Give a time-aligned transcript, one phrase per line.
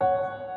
[0.00, 0.55] you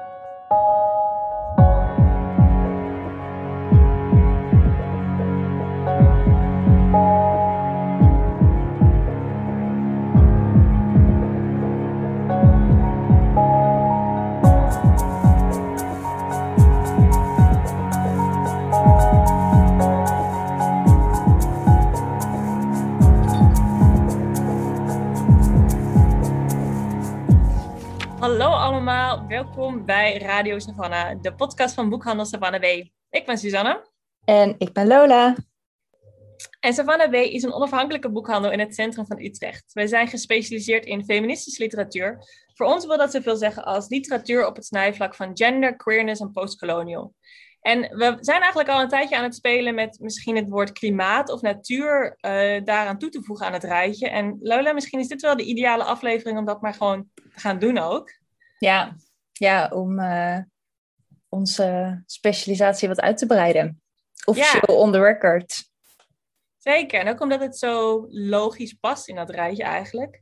[29.45, 32.65] welkom bij Radio Savannah, de podcast van Boekhandel Savannah B.
[33.09, 33.89] Ik ben Suzanne.
[34.25, 35.35] En ik ben Lola.
[36.59, 39.73] En Savannah B is een onafhankelijke boekhandel in het centrum van Utrecht.
[39.73, 42.17] Wij zijn gespecialiseerd in feministische literatuur.
[42.53, 46.31] Voor ons wil dat zoveel zeggen als literatuur op het snijvlak van gender, queerness en
[46.31, 47.13] postcolonial.
[47.61, 51.29] En we zijn eigenlijk al een tijdje aan het spelen met misschien het woord klimaat
[51.29, 54.09] of natuur uh, daaraan toe te voegen aan het rijtje.
[54.09, 57.59] En Lola, misschien is dit wel de ideale aflevering om dat maar gewoon te gaan
[57.59, 58.17] doen ook.
[58.57, 58.95] Ja,
[59.39, 60.37] ja om uh,
[61.29, 63.81] onze specialisatie wat uit te breiden.
[64.25, 64.83] Officieel ja.
[64.83, 65.67] on the record.
[66.57, 70.21] Zeker, en ook omdat het zo logisch past in dat rijtje eigenlijk.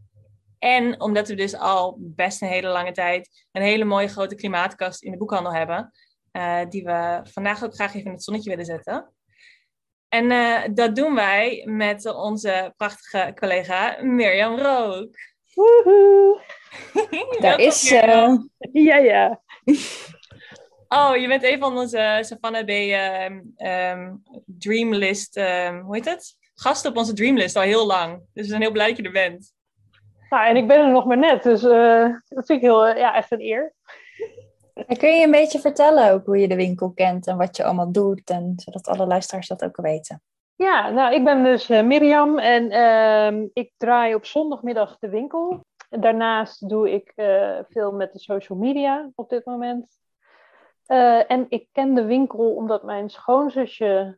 [0.60, 5.04] En omdat we dus al best een hele lange tijd een hele mooie grote klimaatkast
[5.04, 5.92] in de boekhandel hebben.
[6.32, 9.14] Uh, die we vandaag ook graag even in het zonnetje willen zetten.
[10.08, 15.16] En uh, dat doen wij met onze prachtige collega Mirjam Rook.
[15.58, 16.40] Woehoe!
[17.40, 17.96] Daar is ze.
[17.96, 18.84] Uh...
[18.86, 19.42] Ja, ja.
[20.88, 26.36] Oh, je bent een van onze Savannah B um, um, Dreamlist, um, hoe heet het?
[26.54, 28.18] Gasten op onze Dreamlist al heel lang.
[28.34, 29.54] Dus we zijn heel blij dat je er bent.
[30.30, 33.16] Nou, en ik ben er nog maar net, dus uh, dat vind ik heel, ja,
[33.16, 33.74] echt een eer.
[34.74, 37.64] En kun je een beetje vertellen ook hoe je de winkel kent en wat je
[37.64, 40.22] allemaal doet, en zodat alle luisteraars dat ook weten?
[40.58, 45.66] Ja, nou, ik ben dus uh, Mirjam en uh, ik draai op zondagmiddag de winkel.
[45.90, 50.00] Daarnaast doe ik uh, veel met de social media op dit moment.
[50.88, 54.18] Uh, en ik ken de winkel omdat mijn schoonzusje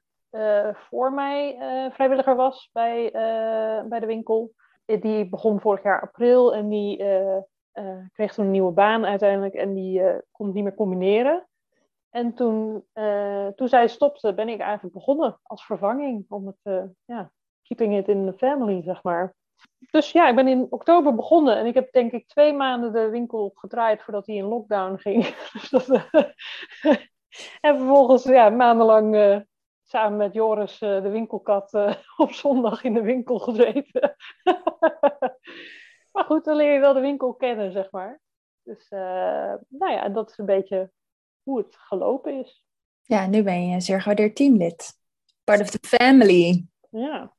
[0.73, 1.58] voor mij
[1.94, 3.10] vrijwilliger was bij,
[3.89, 4.54] bij de winkel.
[4.86, 6.98] Die begon vorig jaar april en die
[8.14, 10.02] kreeg toen een nieuwe baan uiteindelijk en die
[10.32, 11.48] kon het niet meer combineren.
[12.09, 17.31] En toen, uh, toen zij stopte, ben ik eigenlijk begonnen als vervanging om het, ja,
[17.61, 19.36] keeping it in the family, zeg maar.
[19.92, 23.09] Dus ja, ik ben in oktober begonnen en ik heb denk ik twee maanden de
[23.09, 25.25] winkel gedraaid voordat hij in lockdown ging.
[25.53, 25.87] dus dat,
[27.61, 29.45] en vervolgens ja, maandenlang
[29.83, 31.73] samen met Joris, de winkelkat,
[32.17, 34.15] op zondag in de winkel gezeten.
[36.11, 38.21] Maar goed, dan leer je wel de winkel kennen, zeg maar.
[38.64, 38.89] Dus
[39.67, 40.91] nou ja, dat is een beetje
[41.44, 42.64] hoe het gelopen is.
[43.02, 44.94] Ja, nu ben je een zeer gewaardeerd teamlid.
[45.44, 46.66] Part of the family.
[46.89, 47.33] Ja.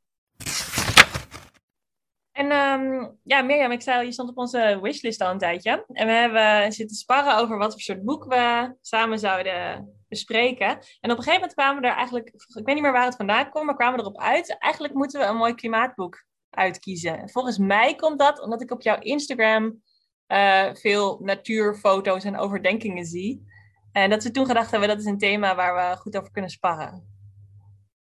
[2.33, 5.85] En um, ja, Mirjam, ik zei al, je stond op onze wishlist al een tijdje.
[5.93, 10.67] En we hebben zitten sparren over wat voor soort boek we samen zouden bespreken.
[11.01, 13.17] En op een gegeven moment kwamen we er eigenlijk, ik weet niet meer waar het
[13.17, 14.59] vandaan kwam, maar kwamen we erop uit.
[14.59, 17.31] Eigenlijk moeten we een mooi klimaatboek uitkiezen.
[17.31, 19.83] Volgens mij komt dat omdat ik op jouw Instagram
[20.29, 23.47] uh, veel natuurfoto's en overdenkingen zie.
[23.93, 26.51] En dat ze toen gedacht hebben, dat is een thema waar we goed over kunnen
[26.51, 27.19] sparren.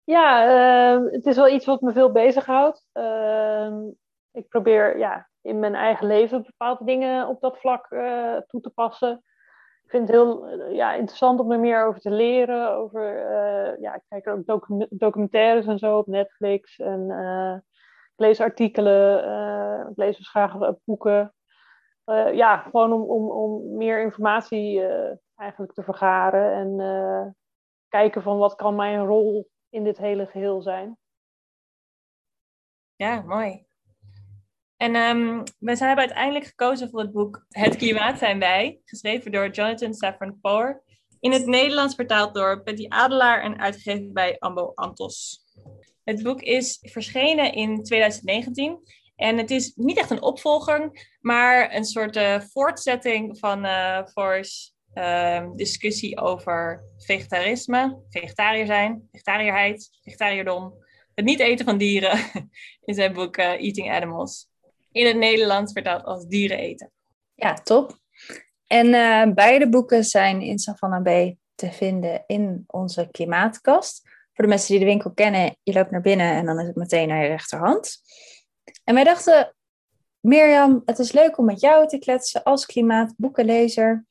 [0.05, 0.49] Ja,
[0.97, 2.89] uh, het is wel iets wat me veel bezighoudt.
[2.93, 3.73] Uh,
[4.33, 8.71] ik probeer ja, in mijn eigen leven bepaalde dingen op dat vlak uh, toe te
[8.71, 9.23] passen.
[9.85, 12.71] Ik vind het heel ja, interessant om er meer over te leren.
[12.71, 13.03] Over,
[13.81, 16.79] ja, ik kijk ook docu documentaires en zo op Netflix.
[16.79, 17.11] En
[18.13, 21.35] ik lees artikelen, ik lees dus graag boeken.
[22.33, 24.83] Ja, gewoon om, om, om meer informatie
[25.37, 27.37] eigenlijk te vergaren en
[27.89, 30.99] kijken van wat kan mijn rol in dit hele geheel zijn.
[32.97, 33.67] Ja, mooi.
[34.77, 39.51] En um, we hebben uiteindelijk gekozen voor het boek Het Klimaat zijn wij, geschreven door
[39.51, 40.83] Jonathan Safran Foer.
[41.21, 45.45] In het Nederlands vertaald door Betty Adelaar en uitgegeven bij Ambo Antos.
[46.05, 48.79] Het boek is verschenen in 2019
[49.17, 54.03] en het is niet echt een opvolger, maar een soort uh, voortzetting van uh,
[54.99, 60.75] uh, discussie over vegetarisme, vegetariër zijn, vegetariërheid, vegetariërdom,
[61.15, 62.19] het niet eten van dieren
[62.85, 64.49] in zijn boek uh, Eating Animals.
[64.93, 66.93] In het Nederlands vertaald als dieren eten.
[67.35, 67.99] Ja, top.
[68.67, 74.03] En uh, beide boeken zijn in Savannah Bay te vinden in onze klimaatkast
[74.37, 76.77] voor de mensen die de winkel kennen, je loopt naar binnen en dan is het
[76.77, 77.97] meteen naar je rechterhand.
[78.85, 79.55] En wij dachten,
[80.21, 84.05] Mirjam, het is leuk om met jou te kletsen als klimaatboekenlezer.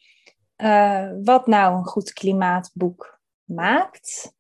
[0.58, 4.34] Uh, wat nou een goed klimaatboek maakt,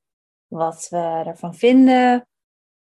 [0.48, 2.28] wat we ervan vinden,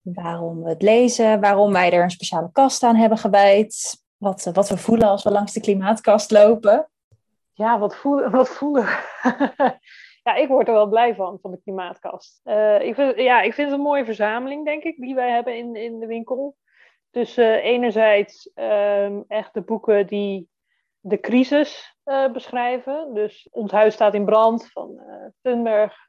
[0.02, 4.70] waarom we het lezen, waarom wij er een speciale kast aan hebben gewijd, wat, wat
[4.70, 6.90] we voelen als we langs de klimaatkast lopen.
[7.54, 8.32] ja, wat voelen?
[8.32, 8.86] Wat voelen?
[10.24, 12.42] ja, ik word er wel blij van, van de klimaatkast.
[12.44, 15.58] Uh, ik, vind, ja, ik vind het een mooie verzameling, denk ik, die wij hebben
[15.58, 16.56] in, in de winkel.
[17.12, 20.50] Dus uh, enerzijds um, echt de boeken die
[21.02, 23.14] de crisis uh, beschrijven.
[23.14, 26.08] Dus Ons Huis staat in brand van uh, Thunberg.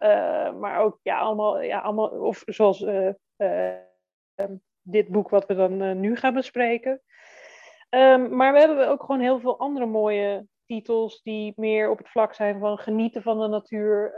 [0.58, 6.16] maar ook ja, allemaal, ja, allemaal, of zoals um, dit boek wat we dan nu
[6.16, 7.02] gaan bespreken.
[7.90, 12.08] Um, maar we hebben ook gewoon heel veel andere mooie titels die meer op het
[12.08, 14.14] vlak zijn van genieten van de natuur,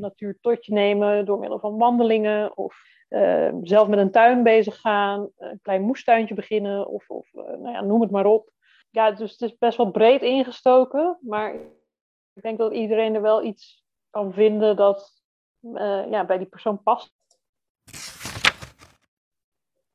[0.00, 2.76] natuur tot je nemen door middel van wandelingen of
[3.14, 7.80] uh, zelf met een tuin bezig gaan, een klein moestuintje beginnen of, of nou ja,
[7.82, 8.50] noem het maar op.
[8.94, 11.54] Ja, dus het is best wel breed ingestoken, maar
[12.32, 15.22] ik denk dat iedereen er wel iets kan vinden dat
[16.10, 17.14] ja, bij die persoon past.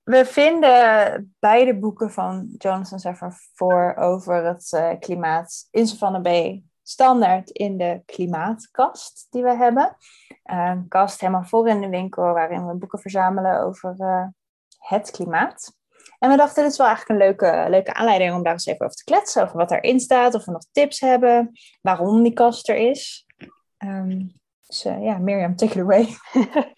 [0.03, 6.61] We vinden beide boeken van Jonathan Safran voor over het uh, klimaat in Savannah B
[6.81, 9.95] standaard in de klimaatkast die we hebben.
[10.43, 13.95] Een kast helemaal voor in de winkel waarin we boeken verzamelen over
[14.77, 15.78] het klimaat.
[16.19, 18.85] En we dachten, dit is wel eigenlijk een leuke, leuke aanleiding om daar eens even
[18.85, 19.43] over te kletsen.
[19.43, 21.51] Over wat erin staat, of we nog tips hebben,
[21.81, 23.25] waarom die kast er is.
[23.77, 26.07] Um, dus uh, ja, Mirjam, take it away.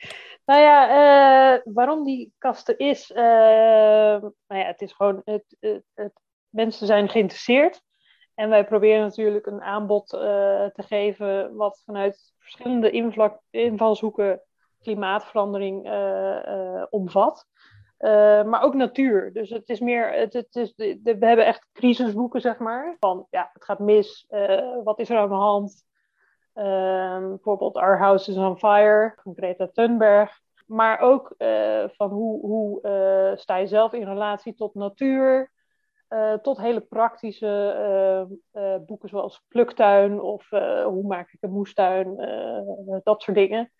[0.45, 3.11] Nou ja, uh, waarom die kast er is.
[3.11, 5.21] Uh, nou ja, het is gewoon.
[5.25, 6.13] Het, het, het,
[6.49, 7.81] mensen zijn geïnteresseerd.
[8.35, 11.55] En wij proberen natuurlijk een aanbod te geven.
[11.55, 12.91] wat vanuit verschillende
[13.49, 14.41] invalshoeken
[14.81, 15.89] klimaatverandering
[16.89, 17.47] omvat.
[18.45, 19.33] Maar ook natuur.
[19.33, 20.13] Dus het is meer.
[20.13, 22.95] Het, het is, de, we hebben echt crisisboeken, zeg maar.
[22.99, 24.27] Van ja, het gaat mis.
[24.83, 25.85] wat is er aan de hand?
[26.53, 30.39] Um, bijvoorbeeld Our House is on Fire van Greta Thunberg.
[30.65, 32.79] Maar ook uh, van hoe, hoe
[33.35, 35.51] sta je zelf in relatie tot natuur.
[36.41, 38.27] Tot hele praktische
[38.85, 40.49] boeken zoals Pluktuin of
[40.83, 42.15] Hoe maak ik een moestuin.
[43.03, 43.71] dat soort dingen.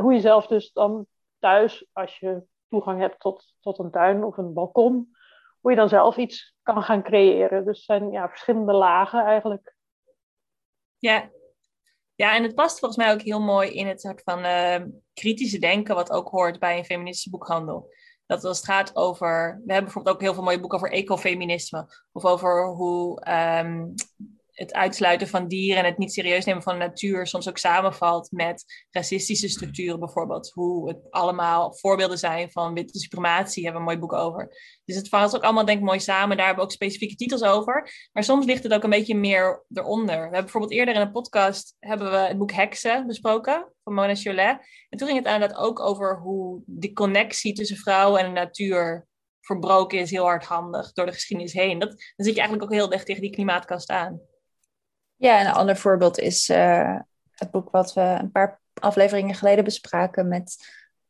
[0.00, 1.06] hoe je zelf dus dan
[1.38, 5.16] thuis, als je toegang hebt tot, tot een tuin of een balkon,
[5.60, 7.64] hoe je dan zelf iets kan gaan creëren.
[7.64, 9.74] Dus zijn ja, verschillende lagen eigenlijk.
[10.98, 11.30] Ja,
[12.14, 14.80] ja, en het past volgens mij ook heel mooi in het soort van uh,
[15.14, 17.88] kritische denken, wat ook hoort bij een feministische boekhandel.
[18.26, 19.60] Dat als het gaat over.
[19.64, 21.86] We hebben bijvoorbeeld ook heel veel mooie boeken over ecofeminisme.
[22.12, 23.94] Of over hoe um,
[24.56, 28.30] het uitsluiten van dieren en het niet serieus nemen van de natuur soms ook samenvalt
[28.30, 30.50] met racistische structuren bijvoorbeeld.
[30.50, 34.48] Hoe het allemaal voorbeelden zijn van witte suprematie, hebben we een mooi boek over.
[34.84, 36.36] Dus het valt ook allemaal denk ik mooi samen.
[36.36, 38.08] Daar hebben we ook specifieke titels over.
[38.12, 40.16] Maar soms ligt het ook een beetje meer eronder.
[40.16, 44.14] We hebben bijvoorbeeld eerder in een podcast hebben we het boek Heksen besproken van Mona
[44.14, 44.58] Cholet.
[44.88, 49.06] En toen ging het inderdaad ook over hoe die connectie tussen vrouw en de natuur
[49.40, 51.78] verbroken is heel hardhandig door de geschiedenis heen.
[51.78, 54.20] Dat, dan zit je eigenlijk ook heel dicht tegen die klimaatkast aan.
[55.16, 56.98] Ja, een ander voorbeeld is uh,
[57.30, 60.56] het boek wat we een paar afleveringen geleden bespraken met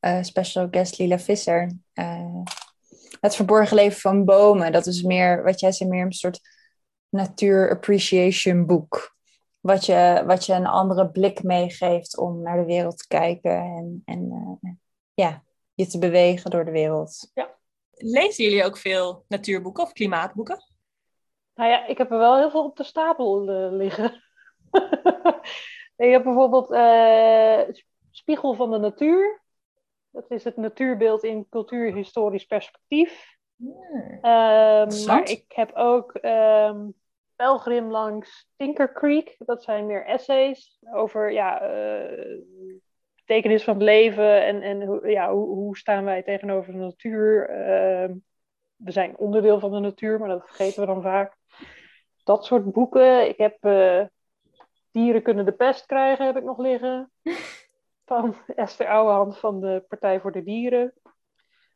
[0.00, 1.72] uh, special guest Lila Visser.
[1.94, 2.42] Uh,
[3.20, 4.72] het verborgen leven van bomen.
[4.72, 6.40] Dat is meer, wat jij zei, meer een soort
[7.08, 9.14] natuur appreciation boek.
[9.60, 14.02] Wat je, wat je een andere blik meegeeft om naar de wereld te kijken en,
[14.04, 14.80] en
[15.14, 15.42] ja,
[15.74, 17.30] je te bewegen door de wereld.
[17.34, 17.54] Ja.
[17.90, 20.75] Lezen jullie ook veel natuurboeken of klimaatboeken?
[21.56, 24.22] Nou ja, ik heb er wel heel veel op de stapel uh, liggen.
[25.96, 27.60] ik heb bijvoorbeeld uh,
[28.10, 29.42] Spiegel van de Natuur.
[30.10, 33.36] Dat is het natuurbeeld in cultuurhistorisch perspectief.
[33.56, 34.10] Hmm.
[34.12, 36.94] Um, maar ik heb ook um,
[37.36, 39.34] Pelgrim langs Tinker Creek.
[39.38, 42.38] Dat zijn meer essays over ja, uh,
[43.14, 47.50] betekenis van het leven en, en hoe, ja, hoe, hoe staan wij tegenover de natuur.
[47.50, 48.16] Uh,
[48.76, 51.36] we zijn onderdeel van de natuur, maar dat vergeten we dan vaak
[52.24, 53.28] dat soort boeken.
[53.28, 54.04] Ik heb uh,
[54.90, 57.10] Dieren kunnen de pest krijgen, heb ik nog liggen.
[58.04, 60.92] Van Esther Ouwehand van de Partij voor de Dieren.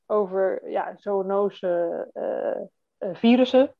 [0.06, 3.74] Over ja, zoonose uh, virussen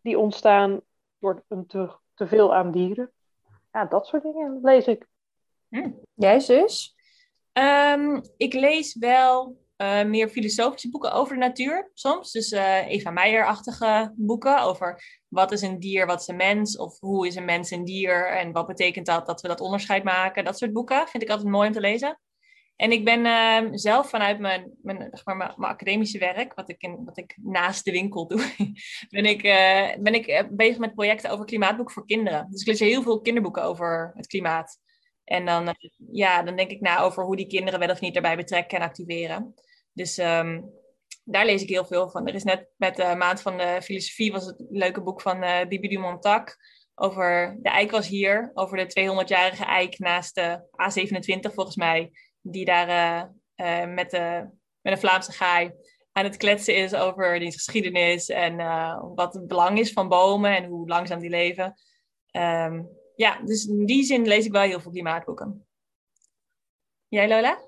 [0.00, 0.80] die ontstaan
[1.18, 3.12] door een te, te veel aan dieren.
[3.72, 5.06] Ja, dat soort dingen lees ik.
[5.68, 5.90] Hm.
[6.14, 6.96] Jij zus?
[7.52, 12.32] Um, ik lees wel uh, meer filosofische boeken over de natuur soms.
[12.32, 17.00] Dus uh, Eva Meijer-achtige boeken over wat is een dier, wat is een mens, of
[17.00, 20.44] hoe is een mens een dier en wat betekent dat dat we dat onderscheid maken.
[20.44, 22.18] Dat soort boeken vind ik altijd mooi om te lezen.
[22.76, 26.82] En ik ben uh, zelf vanuit mijn, mijn, zeg maar, mijn, academische werk, wat ik,
[26.82, 28.52] in, wat ik naast de winkel doe,
[29.08, 32.46] ben ik, uh, ben ik bezig met projecten over klimaatboek voor kinderen.
[32.50, 34.78] Dus ik lees heel veel kinderboeken over het klimaat.
[35.24, 35.74] En dan, uh,
[36.12, 38.84] ja, dan denk ik na over hoe die kinderen wel of niet daarbij betrekken en
[38.84, 39.54] activeren.
[39.92, 40.70] Dus um,
[41.24, 42.26] daar lees ik heel veel van.
[42.26, 45.60] Er is net met de Maand van de Filosofie was het leuke boek van uh,
[45.68, 45.98] Bibi
[46.94, 52.64] over de eik was hier, over de 200-jarige eik naast de A27 volgens mij, die
[52.64, 53.32] daar
[53.88, 54.48] met, de,
[54.80, 55.72] met een Vlaamse gaai
[56.12, 58.56] aan het kletsen is over die geschiedenis en
[59.14, 61.74] wat het belang is van bomen en hoe langzaam die leven.
[62.32, 65.66] Um, ja, dus in die zin lees ik wel heel veel klimaatboeken.
[67.08, 67.58] Jij Lola?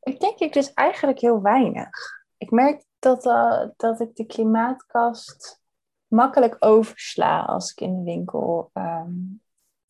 [0.00, 1.88] Ik denk ik dus eigenlijk heel weinig.
[2.36, 5.60] Ik merk dat, uh, dat ik de klimaatkast
[6.06, 9.42] makkelijk oversla als ik in de winkel um,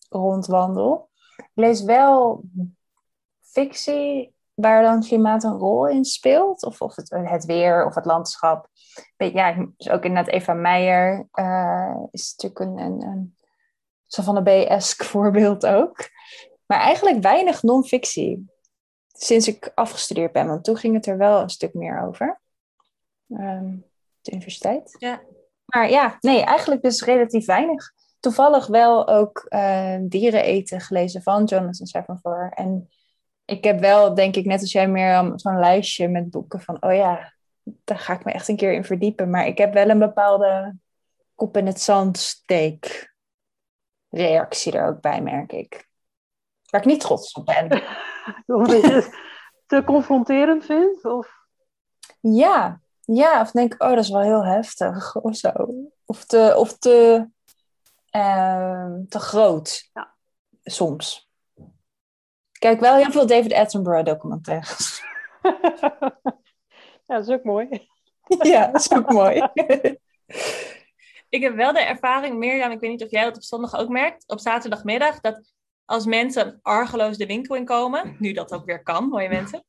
[0.09, 1.11] rondwandel.
[1.37, 2.42] Ik lees wel
[3.40, 6.64] fictie waar dan klimaat een rol in speelt.
[6.64, 8.68] Of, of het, het weer of het landschap.
[9.16, 13.37] Ja, dus ook inderdaad Eva Meijer uh, is natuurlijk een
[14.09, 16.09] zo van de B-esk voorbeeld ook.
[16.67, 18.47] Maar eigenlijk weinig non-fictie.
[19.12, 22.41] Sinds ik afgestudeerd ben, want toen ging het er wel een stuk meer over.
[23.29, 23.85] Um,
[24.21, 24.97] de universiteit.
[24.99, 25.21] Ja.
[25.65, 27.93] Maar ja, nee, eigenlijk dus relatief weinig.
[28.21, 32.50] Toevallig wel ook uh, Dieren eten gelezen van Jonathan Safran.
[32.50, 32.88] En
[33.45, 36.95] ik heb wel, denk ik, net als jij meer zo'n lijstje met boeken van, oh
[36.95, 39.31] ja, daar ga ik me echt een keer in verdiepen.
[39.31, 40.77] Maar ik heb wel een bepaalde
[41.35, 43.08] kop in het zand steek
[44.11, 45.88] reactie er ook bij, merk ik.
[46.71, 47.83] Waar ik niet trots op ben.
[48.47, 49.19] Omdat je het
[49.67, 51.05] te confronterend vindt?
[51.05, 51.29] Of?
[52.21, 55.53] Ja, ja, of denk ik, oh, dat is wel heel heftig of zo.
[56.07, 57.29] Of te, of te,
[58.17, 59.91] uh, te groot.
[59.93, 60.15] Ja.
[60.62, 61.31] Soms.
[62.53, 65.03] Ik kijk wel heel veel David Attenborough documentaires.
[67.07, 67.69] ja, dat is ook mooi.
[68.43, 69.49] ja, dat is ook mooi.
[71.28, 73.88] Ik heb wel de ervaring, Mirjam, ik weet niet of jij dat op zondag ook
[73.88, 75.52] merkt, op zaterdagmiddag, dat
[75.85, 79.64] als mensen argeloos de winkel inkomen, nu dat ook weer kan, mooie mensen,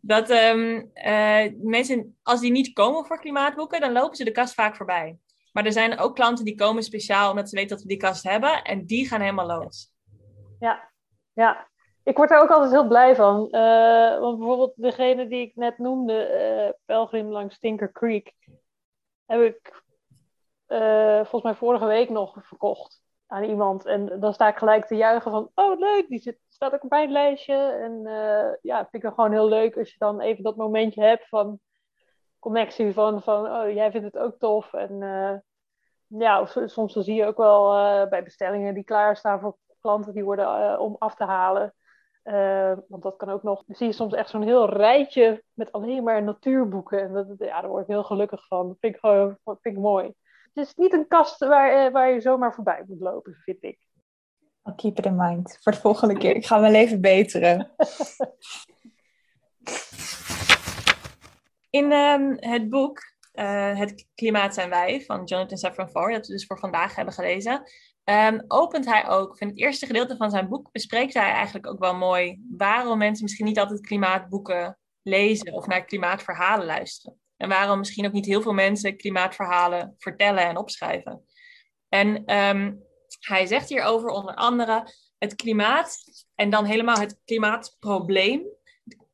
[0.00, 4.54] dat um, uh, mensen, als die niet komen voor klimaatboeken, dan lopen ze de kast
[4.54, 5.18] vaak voorbij.
[5.52, 8.22] Maar er zijn ook klanten die komen speciaal omdat ze weten dat we die kast
[8.22, 9.92] hebben en die gaan helemaal los.
[10.58, 10.90] Ja,
[11.32, 11.68] ja.
[12.02, 13.48] Ik word daar ook altijd heel blij van.
[13.50, 18.34] Uh, want bijvoorbeeld degene die ik net noemde, uh, Pelgrim langs Tinker Creek,
[19.26, 19.83] heb ik
[20.74, 23.86] uh, volgens mij vorige week nog verkocht aan iemand.
[23.86, 26.90] En dan sta ik gelijk te juichen van, oh leuk, die zit, staat ook op
[26.90, 27.54] mijn lijstje.
[27.54, 31.02] En uh, ja, vind ik het gewoon heel leuk als je dan even dat momentje
[31.02, 31.60] hebt van
[32.38, 34.72] connectie van, van oh, jij vindt het ook tof.
[34.72, 35.34] En uh,
[36.06, 37.68] ja, soms dan zie je ook wel
[38.08, 41.74] bij bestellingen die klaarstaan voor klanten die worden om af te halen.
[42.88, 43.64] want dat kan ook nog.
[43.64, 47.00] Dan zie je soms echt zo'n heel rijtje met alleen maar natuurboeken.
[47.00, 48.68] En dat, ja, daar word ik heel gelukkig van.
[48.68, 50.14] Dat vind ik gewoon vind ik mooi
[50.54, 53.78] het is niet een kast waar, eh, waar je zomaar voorbij moet lopen, vind ik.
[54.62, 56.34] I'll keep it in mind voor de volgende keer.
[56.34, 57.70] Ik ga mijn leven beteren.
[61.70, 62.98] In um, het boek
[63.32, 67.14] uh, Het Klimaat zijn wij van Jonathan Safran Foer, dat we dus voor vandaag hebben
[67.14, 67.62] gelezen,
[68.04, 71.78] um, opent hij ook, in het eerste gedeelte van zijn boek bespreekt hij eigenlijk ook
[71.78, 77.18] wel mooi waarom mensen misschien niet altijd klimaatboeken lezen of naar klimaatverhalen luisteren.
[77.36, 81.24] En waarom misschien ook niet heel veel mensen klimaatverhalen vertellen en opschrijven.
[81.88, 82.82] En um,
[83.20, 85.98] hij zegt hierover onder andere: het klimaat
[86.34, 88.42] en dan helemaal het klimaatprobleem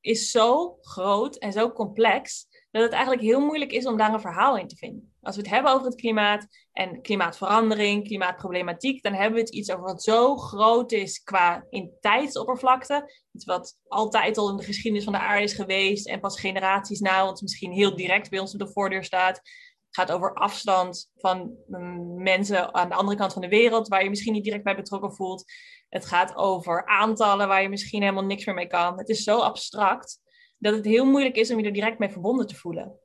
[0.01, 4.21] is zo groot en zo complex dat het eigenlijk heel moeilijk is om daar een
[4.21, 5.10] verhaal in te vinden.
[5.23, 9.71] Als we het hebben over het klimaat en klimaatverandering, klimaatproblematiek, dan hebben we het iets
[9.71, 13.13] over wat zo groot is qua in tijdsoppervlakte.
[13.33, 17.01] Iets wat altijd al in de geschiedenis van de aarde is geweest en pas generaties
[17.01, 19.37] na ons misschien heel direct bij ons op de voordeur staat.
[19.37, 24.03] Het gaat over afstand van mm, mensen aan de andere kant van de wereld, waar
[24.03, 25.45] je misschien niet direct bij betrokken voelt.
[25.89, 28.99] Het gaat over aantallen waar je misschien helemaal niks meer mee kan.
[28.99, 30.19] Het is zo abstract
[30.59, 32.99] dat het heel moeilijk is om je er direct mee verbonden te voelen.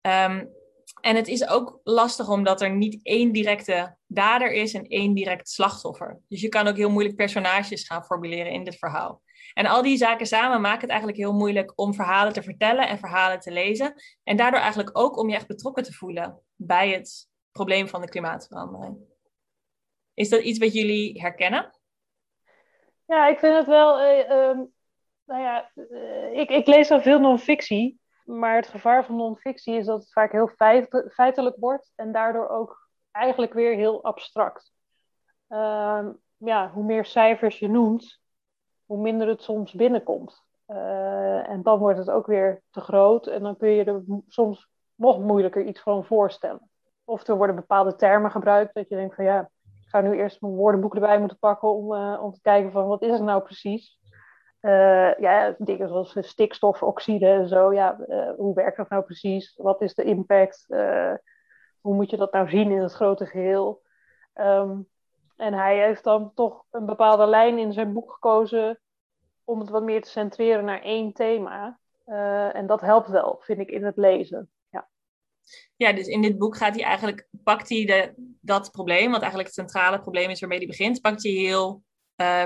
[0.00, 0.56] Um,
[1.00, 5.48] en het is ook lastig omdat er niet één directe dader is en één direct
[5.48, 6.20] slachtoffer.
[6.28, 9.22] Dus je kan ook heel moeilijk personages gaan formuleren in dit verhaal.
[9.54, 12.98] En al die zaken samen maken het eigenlijk heel moeilijk om verhalen te vertellen en
[12.98, 13.94] verhalen te lezen.
[14.24, 18.08] En daardoor eigenlijk ook om je echt betrokken te voelen bij het probleem van de
[18.08, 18.98] klimaatverandering.
[20.14, 21.78] Is dat iets wat jullie herkennen?
[23.06, 24.00] Ja, ik vind het wel.
[24.00, 24.58] Uh,
[25.24, 28.00] nou ja, uh, ik, ik lees al veel non-fictie.
[28.28, 30.50] Maar het gevaar van non-fictie is dat het vaak heel
[31.08, 34.72] feitelijk wordt en daardoor ook eigenlijk weer heel abstract.
[35.48, 38.20] Uh, ja, hoe meer cijfers je noemt,
[38.84, 40.42] hoe minder het soms binnenkomt.
[40.68, 44.68] Uh, en dan wordt het ook weer te groot en dan kun je er soms
[44.94, 46.70] nog moeilijker iets van voorstellen.
[47.04, 50.40] Of er worden bepaalde termen gebruikt dat je denkt van ja, ik ga nu eerst
[50.40, 53.42] mijn woordenboek erbij moeten pakken om, uh, om te kijken van wat is het nou
[53.42, 53.97] precies.
[54.60, 57.72] Uh, ja, dingen zoals stikstofoxide en zo.
[57.72, 59.54] Ja, uh, hoe werkt dat nou precies?
[59.56, 60.64] Wat is de impact?
[60.68, 61.14] Uh,
[61.80, 63.82] hoe moet je dat nou zien in het grote geheel?
[64.34, 64.88] Um,
[65.36, 68.80] En hij heeft dan toch een bepaalde lijn in zijn boek gekozen
[69.44, 71.78] om het wat meer te centreren naar één thema.
[72.52, 74.50] En dat helpt wel, vind ik, in het lezen.
[74.70, 74.88] Ja.
[75.76, 79.54] ja, dus in dit boek gaat hij eigenlijk, pakt hij de, dat probleem, wat eigenlijk
[79.54, 81.82] het centrale probleem is waarmee hij begint, pakt hij heel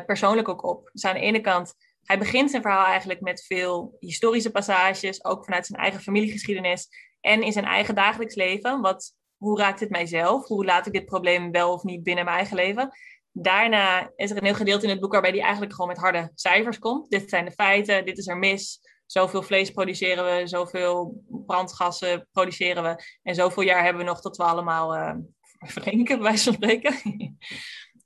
[0.07, 0.91] persoonlijk ook op.
[0.93, 5.45] Dus aan de ene kant, hij begint zijn verhaal eigenlijk met veel historische passages, ook
[5.45, 6.89] vanuit zijn eigen familiegeschiedenis
[7.21, 8.81] en in zijn eigen dagelijks leven.
[8.81, 10.47] Wat, hoe raakt het mijzelf?
[10.47, 12.91] Hoe laat ik dit probleem wel of niet binnen mijn eigen leven?
[13.33, 16.31] Daarna is er een heel gedeelte in het boek waarbij hij eigenlijk gewoon met harde
[16.35, 17.11] cijfers komt.
[17.11, 18.81] Dit zijn de feiten, dit is er mis.
[19.07, 23.05] Zoveel vlees produceren we, zoveel brandgassen produceren we.
[23.23, 25.15] En zoveel jaar hebben we nog tot we allemaal uh,
[25.59, 26.95] verdrinken, bij wijze spreken.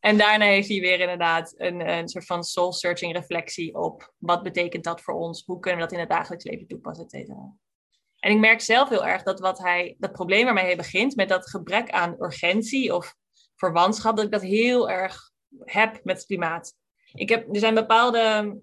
[0.06, 4.84] En daarna heeft hij weer inderdaad een, een soort van soul-searching reflectie op wat betekent
[4.84, 5.42] dat voor ons?
[5.46, 7.28] Hoe kunnen we dat in het dagelijks leven toepassen, et.
[8.18, 11.28] En ik merk zelf heel erg dat wat hij, dat probleem waarmee hij begint, met
[11.28, 13.14] dat gebrek aan urgentie of
[13.56, 15.30] verwantschap, dat ik dat heel erg
[15.64, 16.74] heb met het klimaat.
[17.12, 18.56] Ik heb, er zijn bepaalde,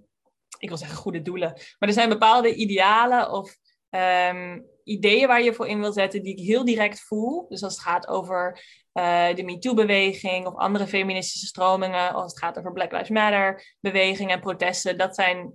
[0.58, 3.58] ik wil zeggen goede doelen, maar er zijn bepaalde idealen of
[3.90, 7.46] ehm, ideeën waar je voor in wil zetten die ik heel direct voel.
[7.50, 8.62] Dus als het gaat over
[8.94, 14.42] uh, de MeToo-beweging of andere feministische stromingen, als het gaat over Black Lives Matter-bewegingen en
[14.42, 15.54] protesten, dat zijn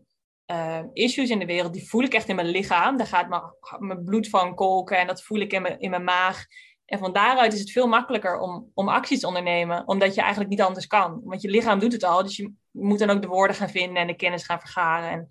[0.50, 2.97] uh, issues in de wereld, die voel ik echt in mijn lichaam.
[2.97, 6.45] Daar gaat mijn, bloed van kolken en dat voel ik in mijn, in mijn maag.
[6.85, 10.50] En van daaruit is het veel makkelijker om, om acties te ondernemen, omdat je eigenlijk
[10.50, 11.21] niet anders kan.
[11.25, 13.97] Want je lichaam doet het al, dus je moet dan ook de woorden gaan vinden
[13.97, 15.26] en de kennis gaan vergaren en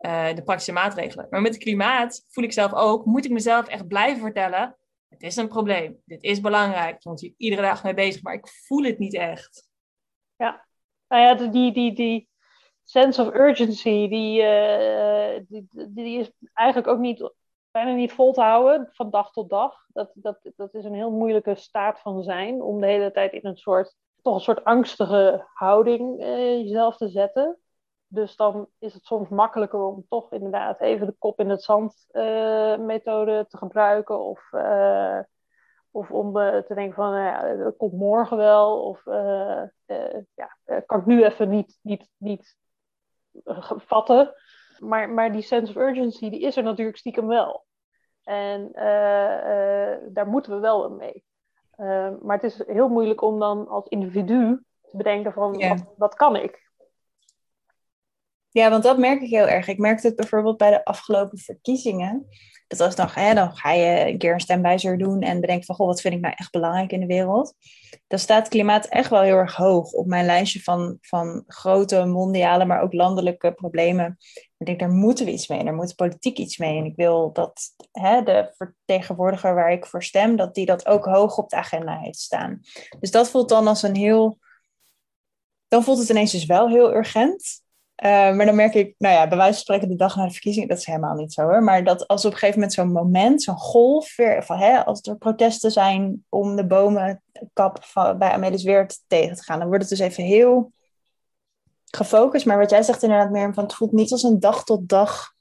[0.00, 1.26] uh, de praktische maatregelen.
[1.30, 4.78] Maar met het klimaat voel ik zelf ook, moet ik mezelf echt blijven vertellen,
[5.10, 8.48] het is een probleem, dit is belangrijk, ben hier iedere dag mee bezig, maar ik
[8.48, 9.68] voel het niet echt.
[10.36, 10.66] Ja,
[11.08, 12.28] nou ja, die, die, die
[12.84, 17.30] sense of urgency, die, uh, die, die is eigenlijk ook niet
[17.70, 19.84] bijna niet vol te houden van dag tot dag.
[19.88, 23.46] Dat, dat, dat is een heel moeilijke staat van zijn om de hele tijd in
[23.46, 27.58] een soort, toch een soort angstige houding eh, jezelf te zetten.
[28.12, 32.06] Dus dan is het soms makkelijker om toch inderdaad even de kop in het zand
[32.12, 34.24] uh, methode te gebruiken.
[34.24, 35.18] Of, uh,
[35.90, 38.82] of om uh, te denken van, nou ja, dat komt morgen wel.
[38.82, 39.02] Of
[40.34, 40.56] ja,
[40.86, 42.56] kan ik nu even niet, niet, niet
[43.76, 44.34] vatten.
[44.78, 47.64] Maar, maar die sense of urgency, die is er natuurlijk stiekem wel.
[48.24, 48.70] En
[50.12, 51.24] daar moeten we wel mee.
[52.22, 55.78] Maar het is heel moeilijk om dan als individu te bedenken van, yeah.
[55.78, 56.69] wat, wat kan ik?
[58.50, 59.68] Ja, want dat merk ik heel erg.
[59.68, 62.26] Ik merkte het bijvoorbeeld bij de afgelopen verkiezingen.
[62.66, 65.74] Dat als dan, hè, dan ga je een keer een stemwijzer doen en bedenken van,
[65.74, 67.54] goh, wat vind ik nou echt belangrijk in de wereld?
[68.06, 72.64] Dan staat klimaat echt wel heel erg hoog op mijn lijstje van, van grote mondiale,
[72.64, 74.16] maar ook landelijke problemen.
[74.58, 75.64] Ik denk, daar moeten we iets mee.
[75.64, 76.78] Daar moet politiek iets mee.
[76.78, 77.60] En ik wil dat
[77.92, 81.98] hè, de vertegenwoordiger waar ik voor stem, dat die dat ook hoog op de agenda
[81.98, 82.60] heeft staan.
[83.00, 84.38] Dus dat voelt dan als een heel.
[85.68, 87.62] Dan voelt het ineens dus wel heel urgent.
[88.04, 90.30] Uh, maar dan merk ik, nou ja, bij wijze van spreken de dag na de
[90.30, 91.62] verkiezingen, dat is helemaal niet zo hoor.
[91.62, 95.02] Maar dat als op een gegeven moment zo'n moment, zo'n golf, weer, van, hè, als
[95.02, 99.82] er protesten zijn om de bomenkap van, bij Amelis Weert tegen te gaan, dan wordt
[99.82, 100.72] het dus even heel
[101.84, 102.46] gefocust.
[102.46, 105.32] Maar wat jij zegt inderdaad meer van het voelt niet als een dag tot dag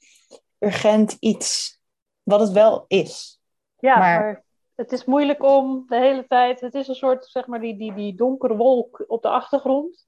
[0.58, 1.80] urgent iets,
[2.24, 3.42] wat het wel is.
[3.78, 4.44] Ja, maar, maar
[4.76, 7.94] het is moeilijk om de hele tijd, het is een soort, zeg maar, die, die,
[7.94, 10.08] die donkere wolk op de achtergrond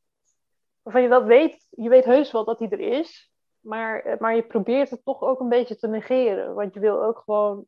[0.81, 4.43] waarvan je weet, je weet heus wel dat die er is, maar, eh, maar je
[4.43, 6.53] probeert het toch ook een beetje te negeren.
[6.53, 7.65] Want je wil ook gewoon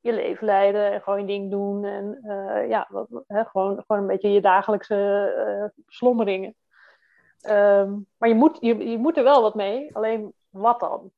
[0.00, 4.02] je leven leiden en gewoon je ding doen en uh, ja, wat, hè, gewoon, gewoon
[4.02, 6.54] een beetje je dagelijkse uh, slommeringen.
[7.48, 11.10] Um, maar je moet, je, je moet er wel wat mee, alleen wat dan?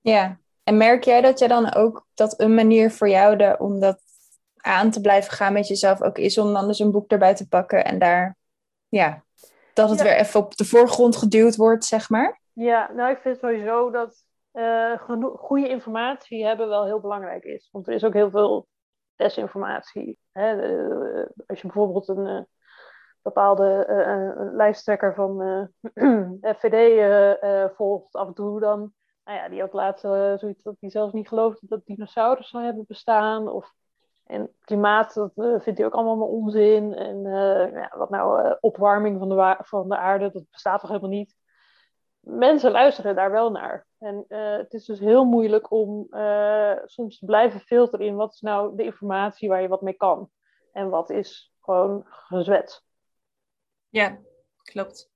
[0.00, 3.80] Ja, en merk jij dat jij dan ook dat een manier voor jou de, om
[3.80, 4.00] dat
[4.56, 7.48] aan te blijven gaan met jezelf ook is om dan dus een boek erbij te
[7.48, 8.36] pakken en daar
[8.88, 9.24] ja,
[9.74, 12.40] dat het weer even op de voorgrond geduwd wordt, zeg maar?
[12.52, 14.98] Ja, nou ik vind sowieso dat uh,
[15.36, 17.68] goede informatie hebben wel heel belangrijk is.
[17.72, 18.66] Want er is ook heel veel
[19.16, 20.18] desinformatie.
[20.32, 20.50] Hè?
[21.46, 22.40] als je bijvoorbeeld een uh,
[23.22, 25.68] bepaalde uh, lijsttrekker van
[26.58, 28.92] FVD volgt af en toe, dan,
[29.24, 30.04] nou ja, die had laatst
[30.40, 33.48] zoiets dat hij zelfs niet geloofde dat dinosaurussen hebben bestaan.
[33.48, 33.72] Of
[34.32, 36.94] en klimaat, dat uh, vindt hij ook allemaal maar onzin.
[36.94, 40.88] En uh, ja, wat nou, uh, opwarming van de, van de aarde, dat bestaat toch
[40.88, 41.36] helemaal niet.
[42.20, 43.86] Mensen luisteren daar wel naar.
[43.98, 46.06] En het is dus heel moeilijk om
[46.84, 50.30] soms te blijven filteren in wat is nou de informatie waar je wat mee kan.
[50.72, 52.84] En wat is gewoon gezwet.
[53.88, 54.18] Ja,
[54.62, 55.10] klopt.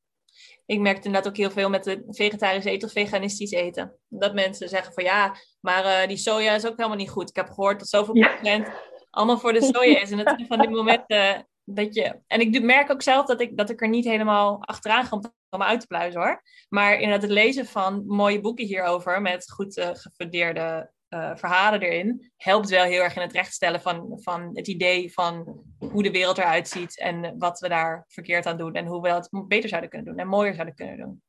[0.67, 3.97] Ik merkte inderdaad ook heel veel met de vegetarisch eten of veganistisch eten.
[4.09, 7.29] Dat mensen zeggen van ja, maar die soja is ook helemaal niet goed.
[7.29, 8.69] Ik heb gehoord dat zoveel procent
[9.17, 10.11] allemaal voor de soja is.
[10.11, 13.71] En zijn van die momenten dat je, en ik merk ook zelf dat ik, dat
[13.71, 16.43] ik er niet helemaal achteraan ga om uit te pluizen hoor.
[16.69, 22.33] Maar inderdaad het lezen van mooie boeken hierover met goed uh, gefundeerde uh, verhalen erin,
[22.37, 26.39] helpt wel heel erg in het rechtstellen van, van het idee van hoe de wereld
[26.39, 29.91] eruit ziet en wat we daar verkeerd aan doen en hoe we dat beter zouden
[29.91, 31.23] kunnen doen en mooier zouden kunnen doen.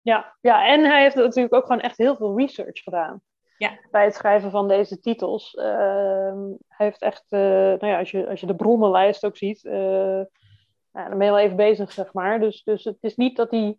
[0.00, 3.22] Ja, ja en hij heeft natuurlijk ook gewoon echt heel veel research gedaan.
[3.58, 3.78] Ja.
[3.90, 5.54] Bij het schrijven van deze titels.
[5.54, 5.64] Uh,
[6.68, 9.72] hij heeft echt, uh, nou ja, als je, als je de bronnenlijst ook ziet, uh,
[10.92, 12.40] nou, dan ben je wel even bezig, zeg maar.
[12.40, 13.78] Dus, dus het is niet dat hij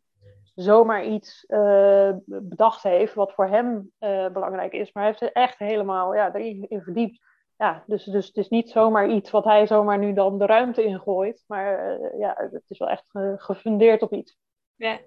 [0.55, 3.91] zomaar iets uh, bedacht heeft wat voor hem
[4.33, 4.91] belangrijk is.
[4.91, 7.25] Maar hij heeft er echt helemaal ja, erin in verdiept.
[7.57, 10.83] Ja, dus, dus het is niet zomaar iets wat hij zomaar nu dan de ruimte
[10.83, 11.43] ingooit.
[11.47, 14.37] Maar uh, ja, het is wel echt gefundeerd op iets.
[14.75, 14.99] Ja.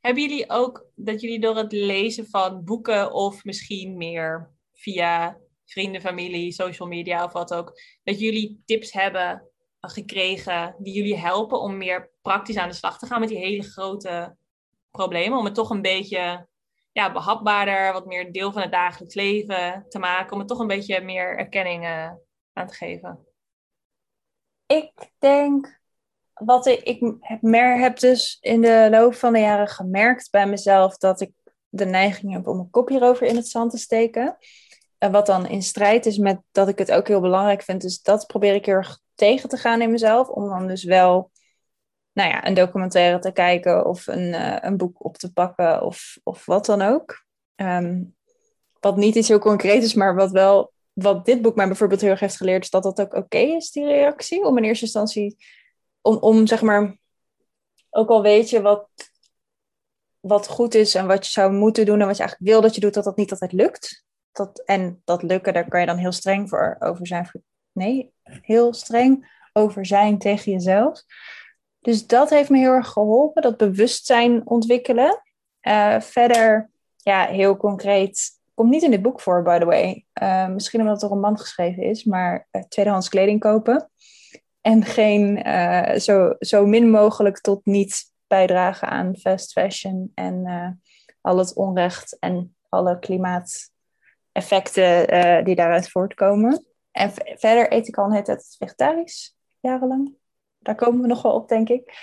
[0.00, 6.00] Hebben jullie ook dat jullie door het lezen van boeken of misschien meer via vrienden,
[6.00, 11.76] familie, social media of wat ook, dat jullie tips hebben gekregen die jullie helpen om
[11.76, 14.36] meer praktisch aan de slag te gaan met die hele grote
[14.90, 15.38] problemen.
[15.38, 16.48] Om het toch een beetje
[16.92, 20.32] ja, behapbaarder, wat meer deel van het dagelijks leven te maken.
[20.32, 22.10] Om het toch een beetje meer erkenning uh,
[22.52, 23.26] aan te geven.
[24.66, 25.81] Ik denk,
[26.34, 30.96] wat ik, heb, meer, heb dus in de loop van de jaren gemerkt bij mezelf
[30.96, 31.30] dat ik
[31.68, 34.36] de neiging heb om een kop hierover in het zand te steken.
[34.98, 37.82] En wat dan in strijd is met dat ik het ook heel belangrijk vind.
[37.82, 40.28] Dus dat probeer ik heel erg tegen te gaan in mezelf.
[40.28, 41.30] Om dan dus wel
[42.12, 46.18] nou ja, een documentaire te kijken of een, uh, een boek op te pakken of,
[46.22, 47.24] of wat dan ook.
[47.56, 48.14] Um,
[48.80, 52.10] wat niet iets heel concreet is, maar wat wel, wat dit boek mij bijvoorbeeld heel
[52.10, 54.44] erg heeft geleerd, is dat dat ook oké is, die reactie.
[54.44, 55.36] Om in eerste instantie,
[56.02, 56.98] om, om zeg maar,
[57.90, 58.88] ook al weet je wat,
[60.20, 62.74] wat goed is en wat je zou moeten doen en wat je eigenlijk wil dat
[62.74, 64.04] je doet, dat dat niet altijd lukt.
[64.32, 67.30] Dat, en dat lukken, daar kan je dan heel streng voor over zijn.
[67.72, 71.02] Nee, heel streng over zijn tegen jezelf.
[71.80, 75.22] Dus dat heeft me heel erg geholpen, dat bewustzijn ontwikkelen.
[75.62, 80.06] Uh, verder, ja, heel concreet, komt niet in dit boek voor, by the way.
[80.22, 83.90] Uh, misschien omdat het een roman geschreven is, maar uh, tweedehands kleding kopen.
[84.62, 85.44] En geen,
[86.00, 90.46] zo, zo min mogelijk tot niet bijdragen aan fast fashion en
[91.20, 96.66] al het onrecht en alle klimaateffecten die daaruit voortkomen.
[96.90, 100.20] En verder eet ik al net het vegetarisch, jarenlang
[100.62, 101.94] daar komen we nog wel op, denk ik.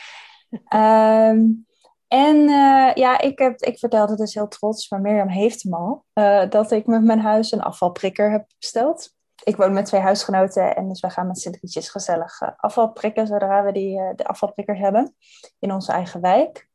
[0.74, 1.68] um,
[2.08, 6.06] en uh, ja, ik, heb, ik vertelde dus heel trots, maar Mirjam heeft hem al,
[6.14, 9.18] uh, dat ik met mijn huis een afvalprikker heb besteld.
[9.50, 12.92] Ik woon met twee huisgenoten en dus wij gaan met z'n drietjes gezellig uh, afval
[12.92, 15.16] prikken zodra we die, de afvalprikker hebben
[15.60, 16.70] in onze eigen wijk.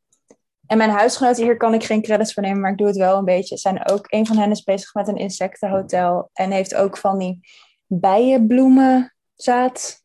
[0.66, 3.18] En mijn huisgenoten, hier kan ik geen credits voor nemen, maar ik doe het wel
[3.18, 3.56] een beetje.
[3.56, 7.40] Zijn ook, een van hen is bezig met een insectenhotel en heeft ook van die
[7.86, 10.02] bijenbloemenzaad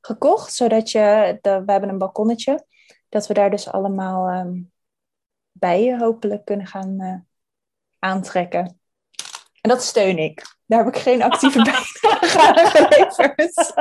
[0.00, 2.66] gekocht, zodat je, de, we hebben een balkonnetje,
[3.08, 4.72] dat we daar dus allemaal um,
[5.52, 7.14] bijen hopelijk kunnen gaan uh,
[7.98, 8.79] aantrekken.
[9.60, 10.56] En dat steun ik.
[10.66, 11.62] Daar heb ik geen actieve
[12.02, 13.74] bijdrage aan geleverd.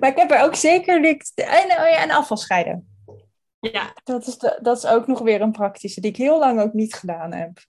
[0.00, 1.34] maar ik heb er ook zeker niks...
[1.34, 2.88] En, oh ja, en afval scheiden.
[3.60, 3.94] Ja.
[4.04, 6.72] Dat is, de, dat is ook nog weer een praktische die ik heel lang ook
[6.72, 7.64] niet gedaan heb.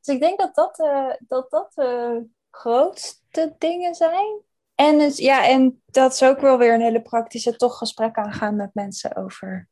[0.00, 4.40] Dus ik denk dat dat, uh, dat, dat de grootste dingen zijn.
[4.74, 8.56] En, het, ja, en dat is ook wel weer een hele praktische toch gesprek aangaan
[8.56, 9.68] met mensen over.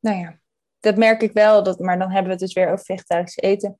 [0.00, 0.38] Nou ja,
[0.80, 3.78] dat merk ik wel, dat, maar dan hebben we het dus weer over vegetarisch eten.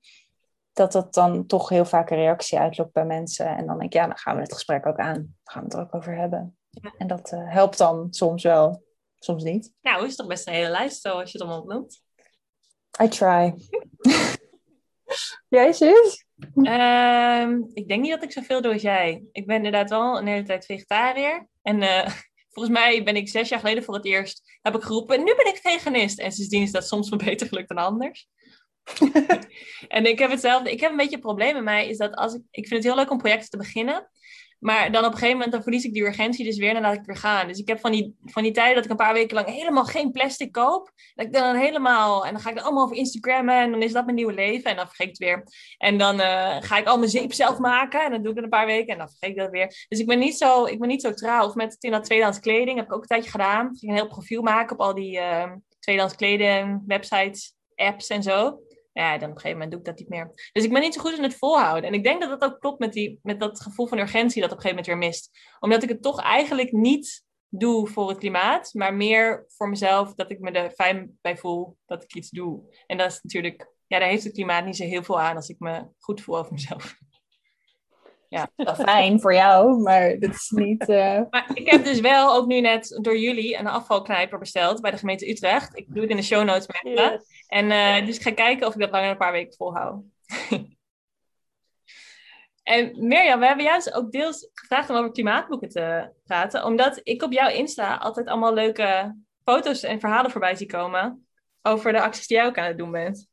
[0.74, 3.46] Dat dat dan toch heel vaak een reactie uitlokt bij mensen.
[3.46, 5.14] En dan denk ik, ja, dan gaan we het gesprek ook aan.
[5.14, 6.56] Dan gaan we het er ook over hebben.
[6.70, 6.94] Ja.
[6.98, 8.84] En dat uh, helpt dan soms wel,
[9.18, 9.72] soms niet.
[9.80, 12.02] Nou, is toch best een hele lijst zo als je het allemaal opnoemt.
[13.02, 13.54] I try.
[15.48, 16.26] Jij, zus?
[16.54, 19.24] Um, ik denk niet dat ik zoveel doe als jij.
[19.32, 21.48] Ik ben inderdaad wel een hele tijd vegetariër.
[21.62, 22.06] En uh,
[22.54, 25.46] volgens mij ben ik zes jaar geleden voor het eerst heb ik geroepen, nu ben
[25.46, 26.18] ik veganist.
[26.18, 28.28] En sindsdien is dat soms wel beter gelukt dan anders.
[29.88, 30.70] en ik heb hetzelfde.
[30.70, 32.92] Ik heb een beetje een probleem met mij, is dat als ik, ik vind het
[32.92, 34.08] heel leuk om projecten te beginnen.
[34.64, 36.82] Maar dan op een gegeven moment dan verlies ik die urgentie dus weer en dan
[36.82, 37.48] laat ik weer gaan.
[37.48, 39.84] Dus ik heb van die, van die tijden dat ik een paar weken lang helemaal
[39.84, 40.90] geen plastic koop.
[41.14, 43.92] Dat ik dan helemaal, en dan ga ik er allemaal over Instagrammen en dan is
[43.92, 44.70] dat mijn nieuwe leven.
[44.70, 45.42] En dan vergeet ik het weer.
[45.78, 48.44] En dan uh, ga ik al mijn zeep zelf maken en dan doe ik het
[48.44, 49.86] een paar weken en dan vergeet ik dat weer.
[49.88, 51.46] Dus ik ben niet zo, ik ben niet zo trouw.
[51.46, 53.66] Of met dat tweedehands kleding heb ik ook een tijdje gedaan.
[53.66, 58.22] Ik ging een heel profiel maken op al die uh, tweedehands kleding, websites, apps en
[58.22, 58.58] zo
[58.94, 60.50] ja, dan op een gegeven moment doe ik dat niet meer.
[60.52, 61.84] Dus ik ben niet zo goed in het volhouden.
[61.84, 64.50] En ik denk dat dat ook klopt met, die, met dat gevoel van urgentie dat
[64.50, 65.56] op een gegeven moment weer mist.
[65.60, 70.30] Omdat ik het toch eigenlijk niet doe voor het klimaat, maar meer voor mezelf dat
[70.30, 72.62] ik me er fijn bij voel dat ik iets doe.
[72.86, 75.48] En dat is natuurlijk, ja, daar heeft het klimaat niet zo heel veel aan als
[75.48, 76.98] ik me goed voel over mezelf.
[78.28, 80.88] Ja, fijn voor jou, maar dat is niet...
[80.88, 84.90] eh, Maar ik heb dus wel ook nu net door jullie een afvalknijper besteld bij
[84.90, 85.76] de gemeente Utrecht.
[85.76, 86.90] Ik doe het in de show notes met me.
[86.90, 87.46] Yes.
[87.46, 90.02] En eh, dus ik ga kijken of ik dat langer dan een paar weken volhoud.
[92.62, 96.64] en Mirjam, we hebben dus ook deels gevraagd om over klimaatboeken te praten.
[96.64, 101.26] Omdat ik op jouw Insta altijd allemaal leuke foto's en verhalen voorbij zie komen.
[101.62, 103.28] Over de acties die jij ook aan het doen bent.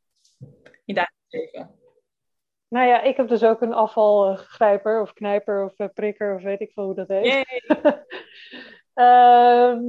[0.86, 1.81] Je dagelijks leven.
[2.72, 6.60] Nou ja, ik heb dus ook een afvalgrijper of knijper of eh, prikker of weet
[6.60, 7.46] ik veel hoe dat heet.
[8.94, 9.82] Ehm,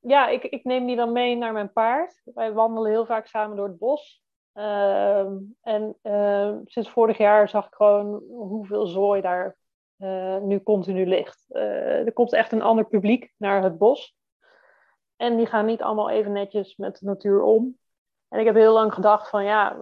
[0.00, 2.22] ja, ik, ik neem die dan mee naar mijn paard.
[2.24, 4.22] Wij wandelen heel vaak samen door het bos.
[4.52, 9.56] Ehm, en ehm, sinds vorig jaar zag ik gewoon hoeveel zooi daar
[9.96, 11.44] eh, nu continu ligt.
[11.48, 14.16] Eh, er komt echt een ander publiek naar het bos.
[15.16, 17.78] En die gaan niet allemaal even netjes met de natuur om.
[18.28, 19.76] En ik heb heel lang gedacht van ja,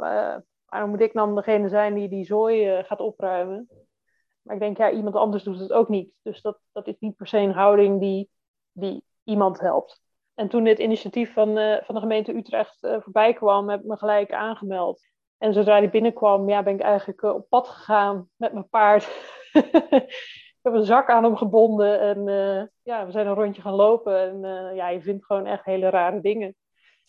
[0.70, 3.68] waarom moet ik dan degene zijn die die zooi eh, gaat opruimen?
[4.42, 6.12] Maar ik denk, ja, iemand anders doet het ook niet.
[6.22, 8.30] Dus dat, dat is niet per se een houding die,
[8.72, 10.02] die iemand helpt.
[10.34, 13.86] En toen dit initiatief van, eh, van de gemeente Utrecht eh, voorbij kwam, heb ik
[13.86, 15.00] me gelijk aangemeld.
[15.38, 19.04] En zodra die binnenkwam, ja, ben ik eigenlijk op pad gegaan met mijn paard.
[20.56, 22.24] ik heb een zak aan hem gebonden en
[22.82, 24.18] ja, we zijn een rondje gaan lopen.
[24.18, 26.56] En ja, je vindt gewoon echt hele rare dingen.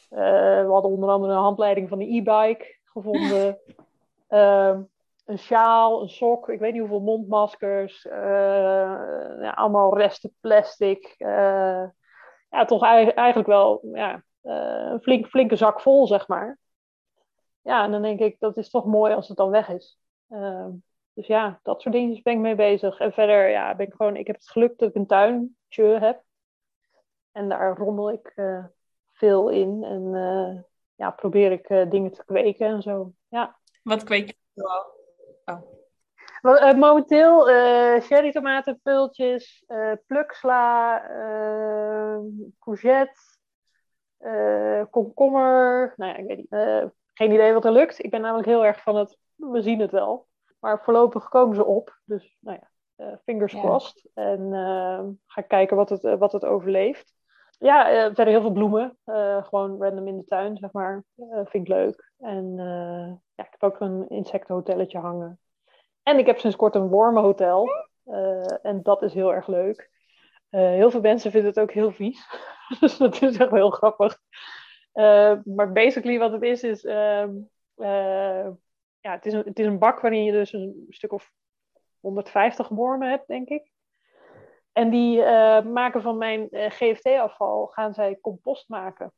[0.09, 3.59] We hadden onder andere een handleiding van de e-bike gevonden.
[4.27, 4.81] Ehm,
[5.25, 8.05] een sjaal, een sok, ik weet niet hoeveel mondmaskers.
[8.05, 8.19] eh,
[9.41, 11.15] ja, allemaal resten plastic.
[11.17, 11.83] eh,
[12.49, 16.59] ja, toch ei- eigenlijk wel ja, eh, een flink, flinke zak vol, zeg maar.
[17.61, 19.99] Ja, en dan denk ik, dat is toch mooi als het dan weg is.
[20.29, 20.69] Ehm,
[21.13, 22.99] dus ja, dat soort dingetjes ben ik mee bezig.
[22.99, 26.23] En verder, ja, ben ik gewoon, ik heb het geluk dat ik een tuintje heb.
[27.31, 28.33] En daar rommel ik
[29.11, 29.83] veel in.
[29.83, 30.11] En
[31.01, 33.11] ja, probeer ik eh, dingen te kweken en zo.
[33.27, 33.55] Ja.
[33.83, 34.99] Wat kweek je zoal?
[36.41, 42.17] Wel, eh, momenteel eh cherry tomaten, pultjes, eh pluksla, eh,
[42.59, 43.19] courgette,
[44.17, 45.93] eh, komkommer.
[45.95, 46.51] Nou ja, ik weet niet.
[46.51, 48.03] eh, geen idee wat er lukt.
[48.03, 50.27] Ik ben namelijk heel erg van het, we zien het wel.
[50.59, 51.99] Maar voorlopig komen ze op.
[52.05, 52.69] Dus nou ja,
[53.05, 53.59] eh, fingers Ja.
[53.59, 54.09] crossed.
[54.13, 57.13] En eh, ga kijken wat het, eh, wat het overleeft.
[57.61, 58.97] Ja, eh, verder heel veel bloemen.
[59.03, 61.03] Eh, gewoon random in de tuin, zeg maar.
[61.15, 62.11] Eh, vind ik leuk.
[62.17, 62.55] En
[63.35, 65.39] ja, ik heb ook een insectenhotelletje hangen.
[66.03, 67.67] En ik heb sinds kort een wormenhotel.
[68.61, 69.89] En dat is heel erg leuk.
[70.49, 72.27] Heel veel mensen vinden het ook heel vies.
[72.79, 74.17] dus dat is echt heel grappig.
[75.43, 76.85] Maar basically wat het is, is...
[76.85, 77.29] ehm,
[77.81, 78.49] eh,
[78.99, 81.33] ja, het is, een, het is een bak waarin je dus een stuk of
[81.99, 83.71] 150 wormen hebt, denk ik.
[84.71, 89.13] En die eh, maken van mijn eh, GFT-afval, gaan zij compost maken.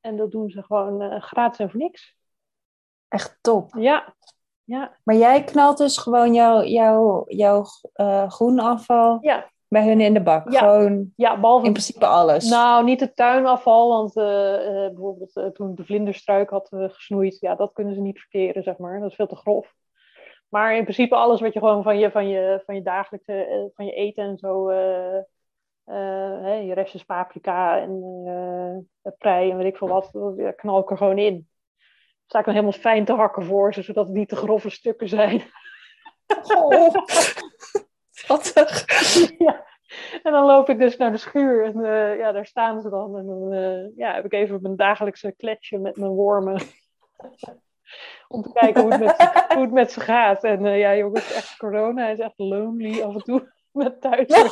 [0.00, 2.16] En dat doen ze gewoon eh, gratis en voor niks.
[3.08, 3.74] echt top.
[3.76, 4.14] Ja,
[4.64, 10.00] ja, Maar jij knalt dus gewoon jouw, jouw, jouw eh, groen afval ja, bij hun
[10.00, 10.50] in de bak.
[10.52, 10.58] Ja.
[10.58, 12.48] Gewoon ja, behalve in principe alles.
[12.48, 17.94] Nou, niet het tuinafval, want bijvoorbeeld toen ik de vlinderstruik had gesnoeid, ja, dat kunnen
[17.94, 19.00] ze niet verkeren, zeg maar.
[19.00, 19.74] Dat is veel te grof.
[20.48, 23.64] Maar in principe alles wat je gewoon van je, van je, van je dagelijkse, eh,
[23.74, 24.68] van je eten en zo,
[25.84, 28.22] hè, je restjes paprika en
[29.02, 31.48] eh, prei en weet ik veel wat, dat knal ik er gewoon in.
[32.26, 35.42] Sta ik dan helemaal fijn te hakken voor zodat het niet te grove stukken zijn.
[36.54, 36.94] Oh.
[38.10, 38.84] Schattig.
[39.38, 39.66] ja.
[40.22, 41.80] En dan loop ik dus naar de schuur en
[42.18, 43.16] ja, daar staan ze dan.
[43.18, 43.52] En dan
[43.96, 46.60] ja, heb ik even mijn dagelijkse kletsje met mijn wormen.
[48.28, 50.44] Om te kijken hoe het met, ze- hoe het met ze gaat.
[50.44, 52.02] En eh, ja, jongens, echt corona.
[52.02, 54.50] Hij is echt lonely af en toe met thuiswerk.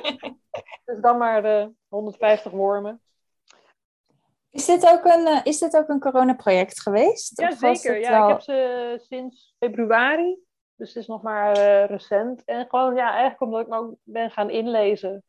[0.84, 3.00] dus dan maar de 150 wormen.
[4.50, 7.40] Is dit ook een, eh, is dit ook een coronaproject geweest?
[7.40, 8.00] Ja, zeker.
[8.00, 10.38] Ja, wel- ik heb ze sinds februari.
[10.76, 12.44] Dus het is nog maar eh, recent.
[12.44, 15.22] En gewoon, ja, eigenlijk omdat ik me ook ben gaan inlezen.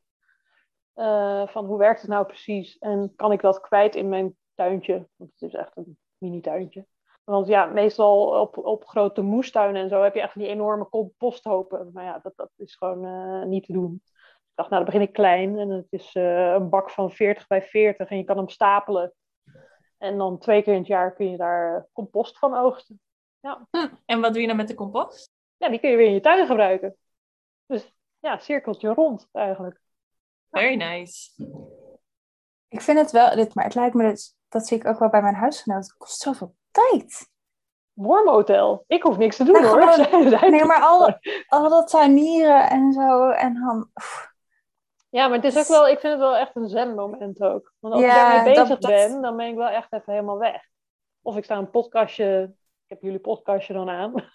[0.93, 2.77] eh, van hoe werkt het nou precies?
[2.77, 5.07] En kan ik dat kwijt in mijn tuintje?
[5.15, 6.85] Want het is echt een mini-tuintje.
[7.29, 10.89] Want ja, meestal op, op grote moestuinen en zo heb je echt van die enorme
[10.89, 11.89] composthopen.
[11.93, 14.01] Maar ja, dat, dat is gewoon eh, niet te doen.
[14.03, 15.57] Ik dacht, nou, dan begin ik klein.
[15.57, 18.09] En het is eh, een bak van 40 bij 40.
[18.09, 19.13] En je kan hem stapelen.
[19.97, 23.01] En dan twee keer in het jaar kun je daar compost van oogsten.
[24.05, 25.31] En wat doe je dan met de compost?
[25.57, 26.97] Ja, die kun je weer in je tuin gebruiken.
[27.65, 29.81] Dus ja, cirkeltje rond eigenlijk.
[30.49, 31.43] Very nice.
[32.67, 35.09] Ik vind het wel, dit, maar het lijkt me, dat, dat zie ik ook wel
[35.09, 35.89] bij mijn huisgenoten.
[35.89, 37.27] Het kost zoveel tijd.
[37.93, 38.83] Wormhotel.
[38.87, 39.81] Ik hoef niks te doen hoor.
[39.81, 39.93] gewoon-
[40.29, 41.13] Zij- zij- Nee, maar al,
[41.47, 43.29] al dat tuinieren en zo.
[43.29, 43.89] En dan,
[45.09, 47.73] Ja, maar het is ook wel, ik vind het wel echt een zen-moment ook.
[47.79, 50.37] Want als Ja, ik daarmee bezig dat- ben, dan ben ik wel echt even helemaal
[50.37, 50.61] weg.
[51.21, 52.43] Of ik sta een podcastje,
[52.83, 54.13] ik heb jullie podcastje dan aan.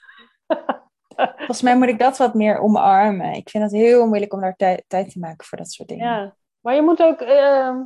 [1.36, 3.32] Volgens mij moet ik dat wat meer omarmen.
[3.32, 6.06] Ik vind het heel moeilijk om daar tij- tijd te maken voor dat soort dingen.
[6.06, 7.20] Ja, maar je moet ook...
[7.20, 7.82] ehm,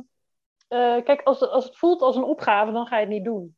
[0.67, 3.57] eh, kijk, als, als het voelt als een opgave, dan ga je het niet doen.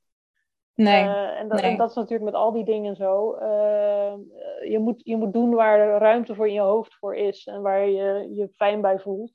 [0.75, 1.71] Nee, Eh, en, dat, nee.
[1.71, 3.33] en dat is natuurlijk met al die dingen zo.
[3.33, 4.13] Eh,
[4.69, 7.61] je, moet, je moet doen waar er ruimte voor in je hoofd voor is en
[7.61, 9.33] waar je je fijn bij voelt.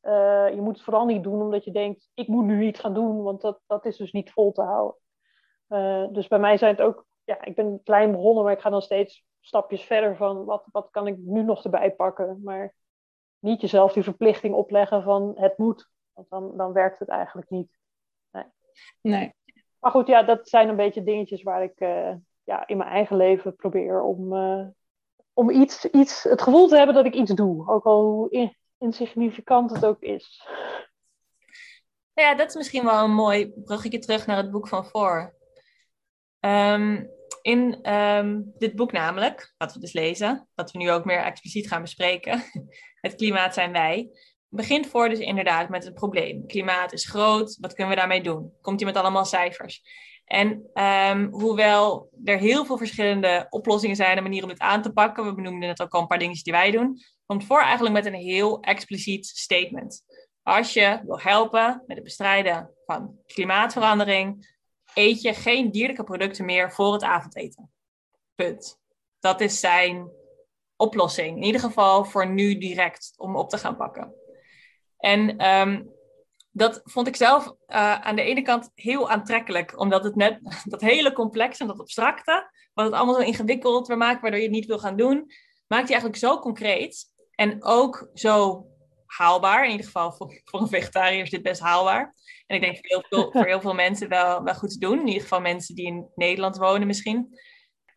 [0.00, 2.94] Eh, je moet het vooral niet doen omdat je denkt, ik moet nu iets gaan
[2.94, 4.96] doen, want dat, dat is dus niet vol te houden.
[6.12, 8.82] Dus bij mij zijn het ook, ja, ik ben klein begonnen, maar ik ga dan
[8.82, 12.40] steeds stapjes verder van wat, wat kan ik nu nog erbij pakken.
[12.42, 12.74] Maar
[13.38, 17.78] niet jezelf die verplichting opleggen van het moet, want dan, dan werkt het eigenlijk niet.
[19.00, 19.34] nee.
[19.86, 23.16] Maar goed, ja, dat zijn een beetje dingetjes waar ik eh, ja, in mijn eigen
[23.16, 24.66] leven probeer om, eh,
[25.32, 27.68] om iets, iets, het gevoel te hebben dat ik iets doe.
[27.68, 30.48] Ook al hoe in- insignificant het ook is.
[32.12, 35.34] Ja, dat is misschien wel een mooi bruggetje terug naar het boek van voor.
[36.40, 37.04] Ehm,
[37.42, 41.68] in ehm, dit boek namelijk, wat we dus lezen, wat we nu ook meer expliciet
[41.68, 42.42] gaan bespreken,
[43.06, 44.10] het klimaat zijn wij,
[44.48, 46.46] begint voor dus inderdaad met het probleem.
[46.46, 48.52] Klimaat is groot, wat kunnen we daarmee doen?
[48.60, 49.82] Komt hij met allemaal cijfers?
[50.24, 54.92] En ehm, hoewel er heel veel verschillende oplossingen zijn en manieren om dit aan te
[54.92, 57.94] pakken, we benoemden net ook al een paar dingetjes die wij doen, komt voor eigenlijk
[57.94, 60.04] met een heel expliciet statement.
[60.42, 64.54] Als je wil helpen met het bestrijden van klimaatverandering,
[64.94, 67.70] eet je geen dierlijke producten meer voor het avondeten.
[68.34, 68.78] Punt.
[69.20, 70.10] Dat is zijn
[70.76, 71.36] oplossing.
[71.36, 74.14] In ieder geval voor nu direct om op te gaan pakken.
[74.98, 75.82] En ehm,
[76.50, 80.80] dat vond ik zelf eh, aan de ene kant heel aantrekkelijk, omdat het net dat
[80.80, 84.54] hele complexe en dat abstracte, wat het allemaal zo ingewikkeld weer maakt, waardoor je het
[84.54, 85.16] niet wil gaan doen,
[85.66, 88.66] maakt hij eigenlijk zo concreet en ook zo
[89.06, 89.64] haalbaar.
[89.64, 92.14] In ieder geval voor, voor een vegetariër is dit best haalbaar.
[92.46, 95.00] En ik denk voor heel veel, voor heel veel mensen wel, wel goed te doen.
[95.00, 97.38] In ieder geval mensen die in Nederland wonen misschien.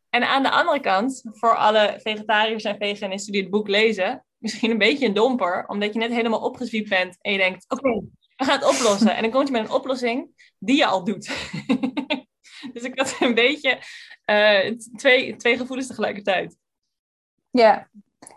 [0.09, 4.71] En aan de andere kant, voor alle vegetariërs en veganisten die het boek lezen, misschien
[4.71, 7.89] een beetje een domper, omdat je net helemaal opgezwiept bent en je denkt, oké,
[8.35, 9.15] we gaan het oplossen.
[9.15, 11.31] En dan komt je met een oplossing die je al doet.
[12.73, 13.79] dus ik had een beetje
[14.25, 16.57] eh, twee, twee gevoelens tegelijkertijd.
[17.51, 17.89] Ja.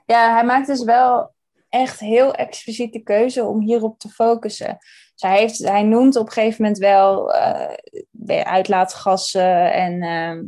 [0.06, 1.34] ja, hij maakt dus wel
[1.68, 4.76] echt heel expliciet de keuze om hierop te focussen.
[5.12, 10.42] Dus hij, heeft, hij noemt op een gegeven moment wel eh, uitlaatgassen en eh,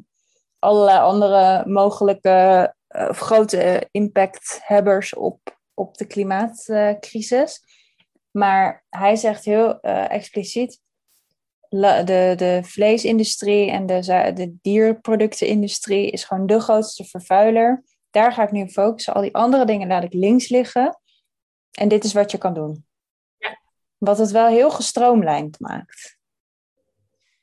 [0.59, 7.63] allerlei andere mogelijke uh, grote impacthebbers op, op de klimaatcrisis.
[8.31, 10.81] Maar hij zegt heel uh, expliciet,
[11.69, 17.85] de, de vleesindustrie en de, de dierproductenindustrie is gewoon de grootste vervuiler.
[18.11, 19.15] Daar ga ik nu op focussen.
[19.15, 21.01] Al die andere dingen laat ik links liggen.
[21.71, 22.87] En dit is wat je kan doen.
[23.39, 23.61] Ja.
[23.99, 26.19] Wat het wel heel gestroomlijnd maakt.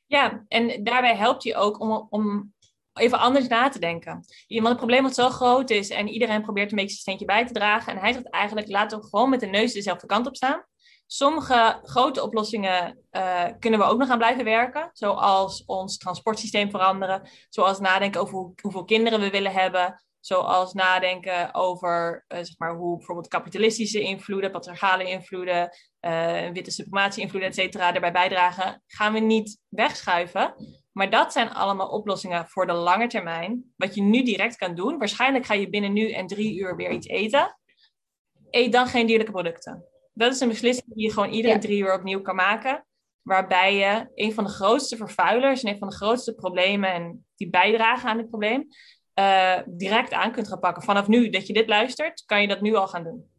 [0.05, 2.53] Ja, en daarbij helpt hij ook om, om
[2.93, 4.25] even anders na te denken.
[4.47, 7.45] Want het probleem wat zo groot is en iedereen probeert een beetje zijn steentje bij
[7.45, 7.93] te dragen.
[7.93, 10.65] En hij zegt eigenlijk, laten we gewoon met de neus dezelfde kant op staan.
[11.08, 14.89] Sommige grote oplossingen uh, kunnen we ook nog aan blijven werken.
[14.93, 17.30] Zoals ons transportsysteem veranderen.
[17.49, 20.04] Zoals nadenken over hoe, hoeveel kinderen we willen hebben.
[20.19, 27.23] Zoals nadenken over uh, zeg maar, hoe bijvoorbeeld kapitalistische invloeden, patriarchale invloeden, uh, witte suprematie
[27.23, 28.84] invloeden, et cetera, daarbij bijdragen.
[28.88, 30.56] Gaan we niet wegschuiven.
[30.91, 33.73] Maar dat zijn allemaal oplossingen voor de lange termijn.
[33.75, 34.97] Wat je nu direct kan doen.
[34.97, 37.58] Waarschijnlijk ga je binnen nu en drie uur weer iets eten.
[38.49, 39.86] Eet dan geen dierlijke producten.
[40.13, 41.60] Dat is een beslissing die je gewoon iedere ja.
[41.60, 42.86] drie uur opnieuw kan maken.
[43.21, 47.49] Waarbij je een van de grootste vervuilers en een van de grootste problemen en die
[47.49, 48.67] bijdragen aan dit probleem,
[49.19, 50.84] uh, direct aan kunt gaan pakken.
[50.84, 53.32] Vanaf nu dat je dit luistert, kan je dat nu al gaan doen.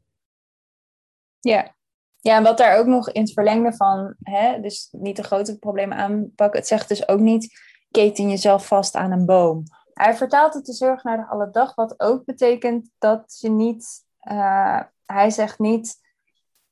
[1.41, 1.77] Ja,
[2.23, 5.59] ja en wat daar ook nog in het verlengde van, hè, dus niet de grote
[5.59, 9.63] problemen aanpakken, het zegt dus ook niet, keten jezelf vast aan een boom.
[9.95, 14.05] Hij vertaalt het heel erg naar de alle dag, wat ook betekent dat je niet,
[14.31, 16.01] uh, hij zegt niet,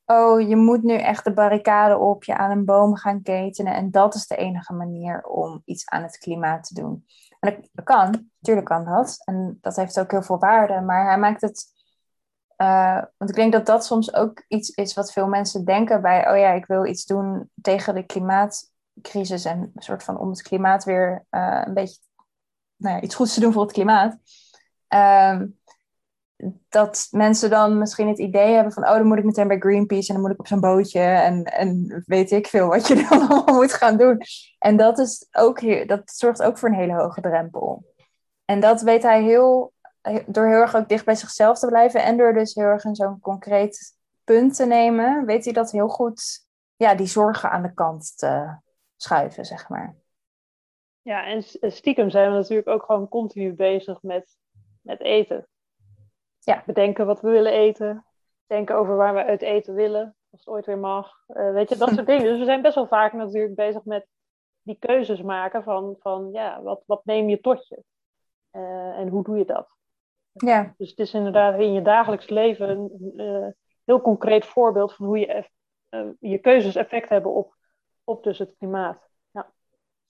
[0.04, 3.74] oh, je moet nu echt de barricade op, je aan een boom gaan ketenen.
[3.74, 7.04] En dat is de enige manier om iets aan het klimaat te doen.
[7.40, 9.22] En dat kan, natuurlijk kan dat.
[9.24, 10.80] En dat heeft ook heel veel waarde.
[10.80, 11.78] Maar hij maakt het.
[12.62, 16.30] Uh, want ik denk dat dat soms ook iets is wat veel mensen denken bij,
[16.30, 19.44] oh ja, ik wil iets doen tegen de klimaatcrisis.
[19.44, 21.98] En een soort van om het klimaat weer uh, een beetje,
[22.76, 24.16] nou ja, iets goeds te doen voor het klimaat.
[24.94, 25.40] Uh,
[26.68, 30.08] dat mensen dan misschien het idee hebben van, oh, dan moet ik meteen bij Greenpeace
[30.08, 33.28] en dan moet ik op zo'n bootje en, en weet ik veel wat je dan
[33.28, 34.20] allemaal moet gaan doen.
[34.58, 37.84] En dat, is ook, dat zorgt ook voor een hele hoge drempel.
[38.44, 39.72] En dat weet hij heel,
[40.26, 42.94] door heel erg ook dicht bij zichzelf te blijven en door dus heel erg in
[42.94, 46.46] zo'n concreet punt te nemen, weet hij dat heel goed,
[46.76, 48.58] ja, die zorgen aan de kant te
[48.96, 49.96] schuiven, zeg maar.
[51.02, 51.42] Ja, en
[51.72, 54.38] stiekem zijn we natuurlijk ook gewoon continu bezig met
[54.80, 55.48] met eten.
[56.38, 56.62] Ja.
[56.66, 58.06] Bedenken wat we willen eten.
[58.46, 60.16] Denken over waar we uit eten willen.
[60.30, 61.24] Als het ooit weer mag.
[61.26, 62.24] Eh, weet je, dat soort dingen.
[62.24, 64.06] Dus we zijn best wel vaak natuurlijk bezig met
[64.62, 67.82] die keuzes maken van, van ja, wat, wat neem je tot je?
[68.50, 69.76] Eh, en hoe doe je dat?
[70.32, 73.48] Ja, Dus het is inderdaad in je dagelijks leven een eh,
[73.84, 75.48] heel concreet voorbeeld van hoe je,
[75.88, 77.56] eh, je keuzes effect hebben op,
[78.04, 79.10] op dus het klimaat.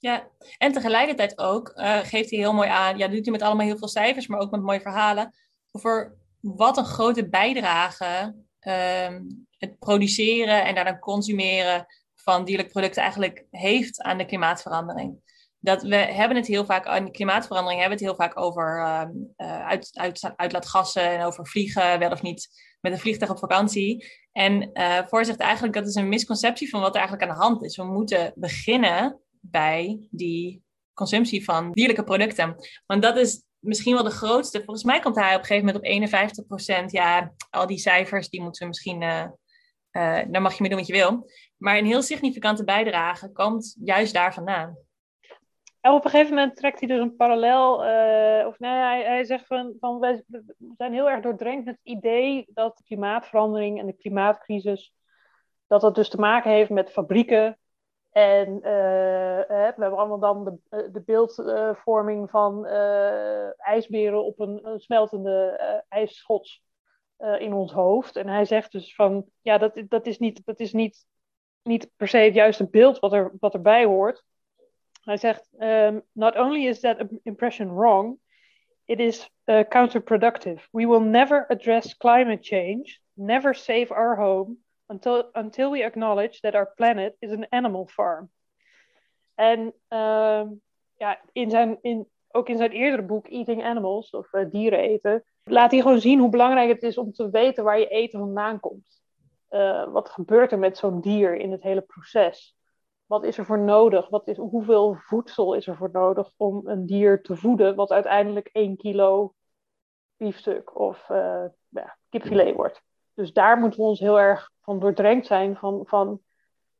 [0.01, 3.67] Ja, en tegelijkertijd ook eh, geeft hij heel mooi aan, ja, doet hij met allemaal
[3.67, 5.35] heel veel cijfers, maar ook met mooie verhalen,
[5.73, 9.23] over wat een grote bijdrage ehm,
[9.59, 15.21] het produceren en daarna consumeren van dierlijke producten eigenlijk heeft aan de klimaatverandering.
[15.61, 18.81] Dat we hebben het heel vaak, aan de klimaatverandering hebben we het heel vaak over
[18.81, 22.49] ehm, eh, uit, uit, uitlaatgassen en over vliegen, wel of niet
[22.81, 24.07] met een vliegtuig op vakantie.
[24.33, 24.71] En
[25.11, 27.77] zegt eigenlijk dat is een misconceptie van wat er eigenlijk aan de hand is.
[27.77, 30.63] We moeten beginnen bij die
[30.95, 32.57] consumptie van dierlijke producten.
[32.87, 34.59] Want dat is misschien wel de grootste.
[34.59, 36.93] Volgens mij komt hij op een gegeven moment op 51 procent.
[36.93, 39.03] Ja, al die cijfers, die moeten we misschien...
[39.03, 39.29] eh,
[40.29, 41.31] daar mag je mee doen wat je wil.
[41.57, 44.77] Maar een heel significante bijdrage komt juist daar vandaan.
[45.81, 49.25] En op een gegeven moment trekt hij dus een parallel, eh, of nee, hij, hij
[49.25, 53.79] zegt van, van wij we zijn heel erg doordrenkt met het idee dat de klimaatverandering
[53.79, 54.95] en de klimaatcrisis,
[55.67, 57.59] dat dat dus te maken heeft met fabrieken.
[58.11, 58.63] En eh,
[59.47, 62.67] we hebben allemaal dan de, eh, de beeldvorming van
[63.57, 66.63] ijsberen op een, een smeltende ijsschots
[67.39, 68.17] in ons hoofd.
[68.17, 71.07] En hij zegt dus van, ja, dat, dat is, niet, dat is niet,
[71.63, 74.25] niet per se het juiste beeld wat, er, wat erbij hoort.
[75.01, 78.19] Hij zegt, um, not only is that impression wrong,
[78.85, 80.69] it is uh, counterproductive.
[80.71, 86.55] We will never address climate change, never save our home, until, until we acknowledge that
[86.55, 88.31] our planet is an animal farm.
[89.35, 90.61] En um,
[90.97, 95.25] ja, in zijn, in, ook in zijn eerdere boek Eating Animals, of uh, dieren eten,
[95.45, 98.61] laat hij gewoon zien hoe belangrijk het is om te weten waar je eten vandaan
[98.61, 99.03] komt.
[99.51, 102.57] Uh, wat gebeurt er met zo'n dier in het hele proces?
[103.11, 104.09] Wat is er voor nodig?
[104.09, 108.49] Wat is, hoeveel voedsel is er voor nodig om een dier te voeden, wat uiteindelijk
[108.53, 109.35] 1 kilo
[110.17, 112.83] biefstuk of uh, ja, kipfilet wordt?
[113.15, 115.57] Dus daar moeten we ons heel erg van doordrenkt zijn.
[115.57, 116.21] Van, van,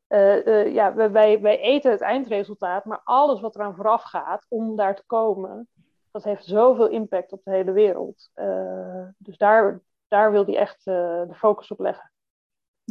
[0.07, 4.75] uh, uh, ja, wij, wij eten het eindresultaat, maar alles wat eraan vooraf gaat om
[4.75, 5.67] daar te komen,
[6.11, 8.29] dat heeft zoveel impact op de hele wereld.
[9.17, 12.10] Dus daar, daar wil hij echt de focus op leggen.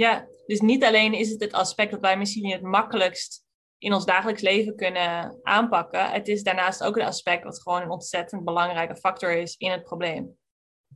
[0.01, 3.45] Ja, dus niet alleen is het het aspect dat wij misschien het makkelijkst
[3.79, 6.11] in ons dagelijks leven kunnen aanpakken.
[6.11, 9.83] Het is daarnaast ook een aspect wat gewoon een ontzettend belangrijke factor is in het
[9.83, 10.37] probleem.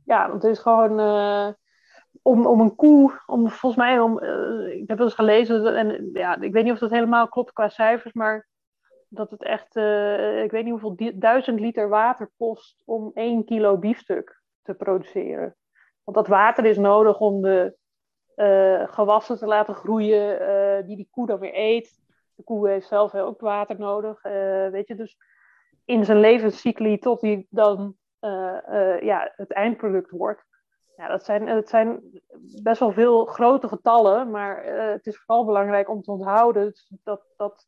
[0.05, 1.49] Ja, want het is gewoon uh,
[2.21, 6.09] om, om een koe, om volgens mij, om, uh, ik heb wel eens gelezen, en
[6.13, 8.47] ja, ik weet niet of dat helemaal klopt qua cijfers, maar
[9.09, 13.77] dat het echt, uh, ik weet niet hoeveel duizend liter water kost om één kilo
[13.77, 15.55] biefstuk te produceren.
[16.03, 17.75] Want dat water is nodig om de
[18.87, 22.03] gewassen te laten groeien uh, die die koe dan weer eet.
[22.35, 24.95] De koe heeft zelf ook water nodig, uh, weet je.
[24.95, 25.17] Dus
[25.85, 27.95] in zijn levenscycli tot hij dan
[28.99, 30.43] ja, het eindproduct wordt.
[30.97, 32.01] Ja, dat zijn, dat zijn
[32.63, 36.73] best wel veel grote getallen, maar het is vooral belangrijk om te onthouden
[37.03, 37.67] dat, dat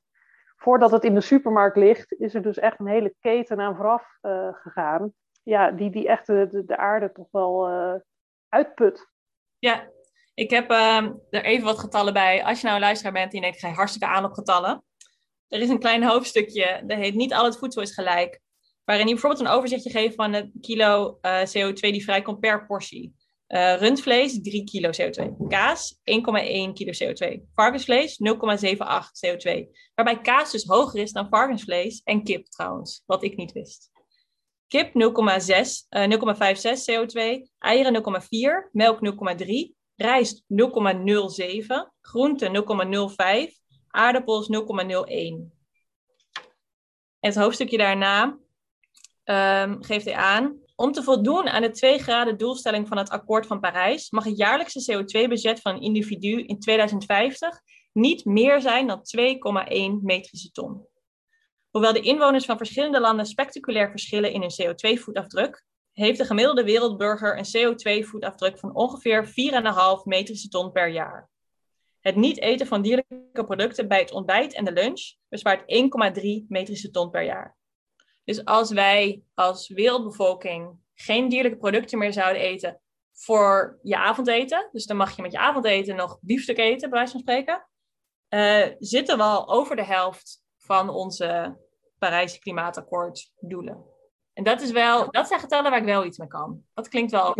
[0.55, 4.17] voordat het in de supermarkt ligt, is er dus echt een hele keten aan vooraf
[4.51, 5.13] gegaan.
[5.43, 7.69] Ja, die, die echt de, de aarde toch wel
[8.49, 9.09] uitput.
[9.59, 9.87] Ja,
[10.37, 12.43] ik heb uh, er even wat getallen bij.
[12.43, 14.83] Als je nou een luisteraar bent en je denkt, ga je hartstikke aan op getallen.
[15.47, 18.41] Er is een klein hoofdstukje, dat heet Niet al het voedsel is gelijk.
[18.83, 23.15] Waarin je bijvoorbeeld een overzichtje geeft van het kilo uh, CO2 die vrijkomt per portie.
[23.47, 25.47] Uh, rundvlees 3 kilo CO2.
[25.47, 26.01] Kaas 1,1
[26.73, 27.41] kilo CO2.
[27.55, 28.77] Varkensvlees 0,78
[29.25, 29.65] CO2.
[29.95, 33.91] Waarbij kaas dus hoger is dan varkensvlees en kip trouwens, wat ik niet wist.
[34.67, 34.93] Kip 0,6,
[35.89, 37.49] uh, 0,56 CO2.
[37.59, 38.71] Eieren 0,4.
[38.71, 38.99] Melk
[39.41, 40.47] 0,3 rijst 0,07,
[42.01, 42.65] groente
[43.49, 43.53] 0,05,
[43.87, 45.55] aardappels 0,01.
[47.19, 48.37] Het hoofdstukje daarna
[49.25, 50.65] um, geeft hij aan.
[50.75, 54.37] Om te voldoen aan de 2 graden doelstelling van het akkoord van Parijs mag het
[54.37, 57.61] jaarlijkse CO2-budget van een individu in 2050
[57.93, 60.87] niet meer zijn dan 2,1 metrische ton.
[61.69, 65.63] Hoewel de inwoners van verschillende landen spectaculair verschillen in hun CO2-voetafdruk,
[65.97, 69.33] heeft de gemiddelde wereldburger een CO2-voetafdruk van ongeveer 4,5
[70.03, 71.29] metrische ton per jaar.
[71.99, 76.89] Het niet eten van dierlijke producten bij het ontbijt en de lunch bespaart 1,3 metrische
[76.91, 77.57] ton per jaar.
[78.23, 82.81] Dus als wij als wereldbevolking geen dierlijke producten meer zouden eten
[83.13, 87.11] voor je avondeten, dus dan mag je met je avondeten nog biefstuk eten, bij wijze
[87.11, 87.67] van spreken,
[88.29, 91.57] uh, zitten we al over de helft van onze
[91.99, 93.96] Parijse klimaatakkoord doelen.
[94.37, 96.63] En dat is wel, dat zijn getallen waar ik wel iets mee kan.
[96.73, 97.33] Dat klinkt wel.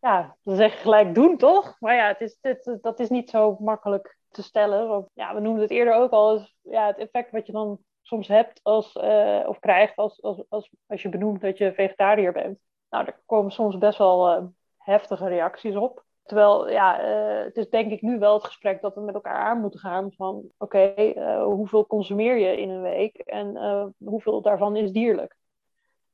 [0.00, 1.76] Ja, dan zeg je gelijk doen, toch?
[1.80, 4.88] Maar ja, het is, het, dat is niet zo makkelijk te stellen.
[4.88, 6.48] Want ja, we noemden het eerder ook al.
[6.62, 10.70] ja, het effect wat je dan soms hebt als, uh, of krijgt als, als, als,
[10.86, 12.58] als je benoemt dat je vegetariër bent.
[12.90, 14.44] Nou, daar komen soms best wel uh,
[14.76, 16.04] heftige reacties op.
[16.26, 19.36] Terwijl, ja, uh, het is denk ik nu wel het gesprek dat we met elkaar
[19.36, 23.56] aan moeten gaan van, oké, okay, hoeveel consumeer je in een week en
[23.98, 25.36] hoeveel daarvan is dierlijk?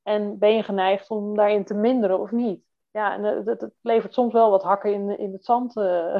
[0.02, 2.64] En ben je geneigd om daarin te minderen of niet?
[2.90, 5.72] Ja, en het, het levert soms wel wat hakken in, in het zand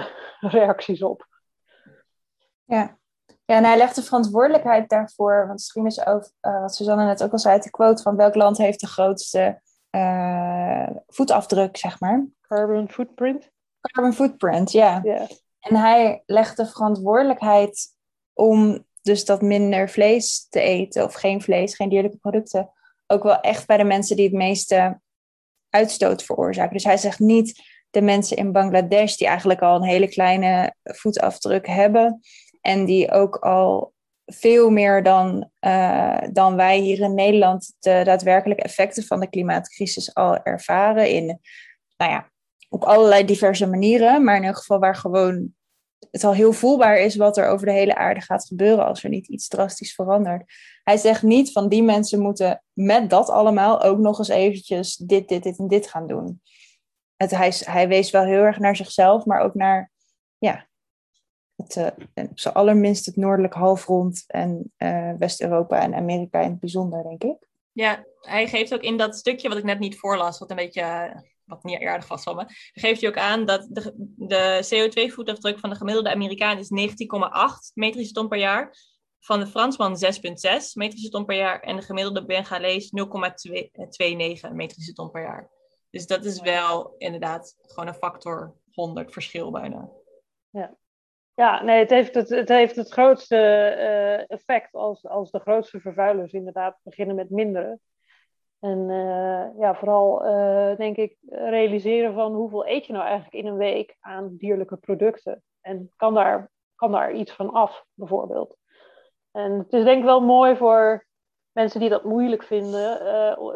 [0.40, 1.26] reacties op.
[2.64, 2.98] Ja.
[3.44, 7.32] ja, en hij legt de verantwoordelijkheid daarvoor, want misschien is ook, wat Suzanne net ook
[7.32, 9.60] al zei, de quote van welk land heeft de grootste
[11.06, 12.26] voetafdruk, zeg maar.
[12.40, 13.50] Carbon footprint.
[13.90, 15.00] Carbon footprint, ja.
[15.02, 15.30] Yeah.
[15.60, 17.88] En hij legt de verantwoordelijkheid
[18.32, 22.70] om dus dat minder vlees te eten, of geen vlees, geen dierlijke producten,
[23.06, 25.00] ook wel echt bij de mensen die het meeste
[25.68, 26.72] uitstoot veroorzaken.
[26.72, 31.66] Dus hij zegt niet de mensen in Bangladesh die eigenlijk al een hele kleine voetafdruk
[31.66, 32.20] hebben,
[32.60, 33.92] en die ook al
[34.26, 40.14] veel meer dan, uh, dan wij hier in Nederland de daadwerkelijke effecten van de klimaatcrisis
[40.14, 41.08] al ervaren.
[41.08, 41.40] In,
[41.96, 42.30] nou ja,
[42.72, 45.54] op allerlei diverse manieren, maar in elk geval waar gewoon
[46.10, 49.10] het al heel voelbaar is wat er over de hele aarde gaat gebeuren als er
[49.10, 50.52] niet iets drastisch verandert.
[50.82, 55.28] Hij zegt niet van die mensen moeten met dat allemaal ook nog eens eventjes dit,
[55.28, 56.40] dit, dit en dit gaan doen.
[57.16, 59.90] Het, hij, hij wees wel heel erg naar zichzelf, maar ook naar
[60.38, 60.68] ja,
[61.56, 61.86] het, uh,
[62.30, 67.24] op zijn allerminst het noordelijk halfrond en uh, West-Europa en Amerika in het bijzonder, denk
[67.24, 67.48] ik.
[67.72, 71.14] Ja, hij geeft ook in dat stukje wat ik net niet voorlas, wat een beetje
[71.54, 75.70] wat niet aardig was van me, geeft hij ook aan dat de, de CO2-voetafdruk van
[75.70, 78.76] de gemiddelde Amerikaan is 19,8 metrische ton per jaar,
[79.18, 80.00] van de Fransman 6,6
[80.74, 82.92] metrische ton per jaar en de gemiddelde Bengalees
[84.46, 85.50] 0,29 metrische ton per jaar.
[85.90, 89.88] Dus dat is wel inderdaad gewoon een factor 100 verschil bijna.
[90.50, 90.76] Ja.
[91.34, 95.80] Ja, nee, het heeft het, het, heeft het grootste uh, effect als, als de grootste
[95.80, 97.80] vervuilers inderdaad beginnen met minderen.
[98.62, 103.46] En uh, ja, vooral uh, denk ik realiseren van hoeveel eet je nou eigenlijk in
[103.46, 105.42] een week aan dierlijke producten.
[105.60, 108.56] En kan daar, kan daar iets van af, bijvoorbeeld.
[109.30, 111.06] En het is denk ik wel mooi voor
[111.52, 112.98] mensen die dat moeilijk vinden,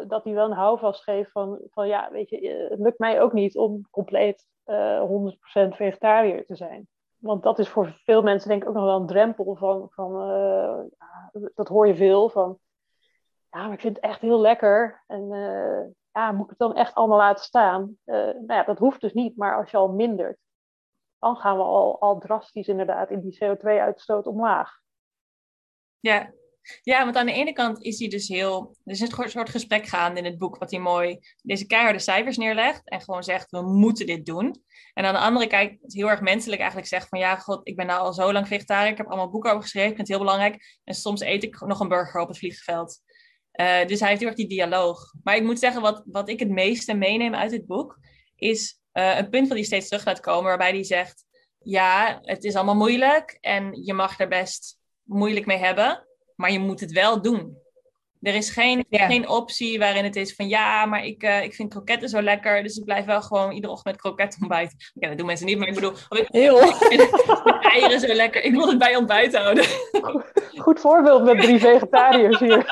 [0.07, 3.33] dat die wel een houvast geeft van, van ja, weet je, het lukt mij ook
[3.33, 4.71] niet om compleet 100%
[5.69, 6.87] vegetariër te zijn
[7.17, 10.11] want dat is voor veel mensen denk ik ook nog wel een drempel van, van
[11.55, 12.59] dat hoor je veel van,
[13.49, 16.75] ja, maar ik vind het echt heel lekker en uh, ja, moet ik het dan
[16.75, 17.97] echt allemaal laten staan?
[18.05, 20.37] Uh, nou ja, dat hoeft dus niet, maar als je al mindert,
[21.19, 24.79] dan gaan we al, al drastisch inderdaad in die CO2-uitstoot omlaag.
[25.99, 26.31] Ja,
[26.81, 28.75] ja, want aan de ene kant is hij dus heel.
[28.83, 32.37] Er is een soort gesprek gaande in het boek, wat hij mooi deze keiharde cijfers
[32.37, 32.89] neerlegt.
[32.89, 34.63] En gewoon zegt: we moeten dit doen.
[34.93, 37.85] En aan de andere kant, heel erg menselijk eigenlijk zegt: van ja, god, ik ben
[37.85, 38.91] nou al zo lang vegetariër.
[38.91, 39.89] Ik heb allemaal boeken over geschreven.
[39.89, 40.79] Ik vind het heel belangrijk.
[40.83, 43.01] En soms eet ik nog een burger op het vliegveld.
[43.57, 45.13] Uh, dus hij heeft heel erg die dialoog.
[45.23, 47.99] Maar ik moet zeggen, wat, wat ik het meeste meeneem uit dit boek,
[48.35, 51.25] is uh, een punt wat hij steeds terug laat komen, waarbij hij zegt:
[51.59, 56.59] ja, het is allemaal moeilijk en je mag er best moeilijk mee hebben maar je
[56.59, 57.57] moet het wel doen.
[58.21, 61.69] Er is geen, geen optie waarin het is van ja, maar ik, uh, ik vind
[61.69, 64.77] kroketten zo lekker, dus ik blijf wel gewoon iedere ochtend met kroket ontbijten.
[64.93, 66.59] Ja, dat doen mensen niet, maar ik bedoel, ik, Heel.
[67.73, 68.43] Eieren zo lekker.
[68.43, 69.65] Ik wil het bij ontbijt houden.
[70.57, 72.65] Goed voorbeeld met drie vegetariërs hier.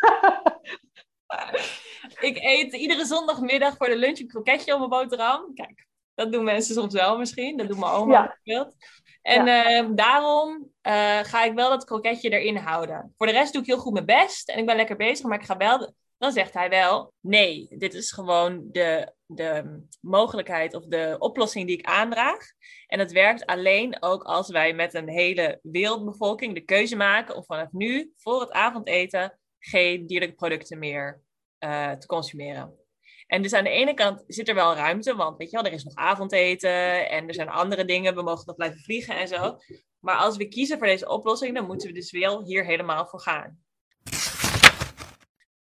[2.28, 5.54] ik eet iedere zondagmiddag voor de lunch een kroketje op mijn boterham.
[5.54, 7.56] Kijk, dat doen mensen soms wel misschien.
[7.56, 8.38] Dat doet mijn oma ja.
[8.44, 8.76] bijvoorbeeld.
[9.22, 13.14] En uh, daarom uh, ga ik wel dat kroketje erin houden.
[13.16, 15.38] Voor de rest doe ik heel goed mijn best en ik ben lekker bezig, maar
[15.38, 15.94] ik ga wel.
[16.18, 21.78] Dan zegt hij wel: nee, dit is gewoon de, de mogelijkheid of de oplossing die
[21.78, 22.44] ik aandraag.
[22.86, 27.44] En dat werkt alleen ook als wij met een hele wereldbevolking de keuze maken om
[27.44, 29.38] vanaf nu voor het avondeten
[29.68, 31.20] geen dierlijke producten meer
[31.64, 32.74] uh, te consumeren.
[33.26, 35.72] En dus aan de ene kant zit er wel ruimte, want weet je wel, er
[35.72, 39.58] is nog avondeten en er zijn andere dingen, we mogen nog blijven vliegen en zo.
[39.98, 43.20] Maar als we kiezen voor deze oplossing, dan moeten we dus wel hier helemaal voor
[43.20, 43.58] gaan.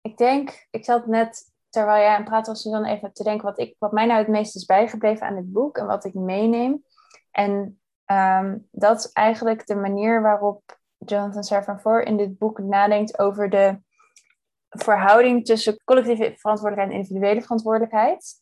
[0.01, 3.45] Ik denk, ik zat net, terwijl jij aan het praten was, dan even te denken
[3.45, 6.13] wat, ik, wat mij nou het meest is bijgebleven aan het boek en wat ik
[6.13, 6.83] meeneem.
[7.31, 13.49] En um, dat is eigenlijk de manier waarop Jonathan Safran in dit boek nadenkt over
[13.49, 13.85] de
[14.83, 18.41] verhouding tussen collectieve verantwoordelijkheid en individuele verantwoordelijkheid.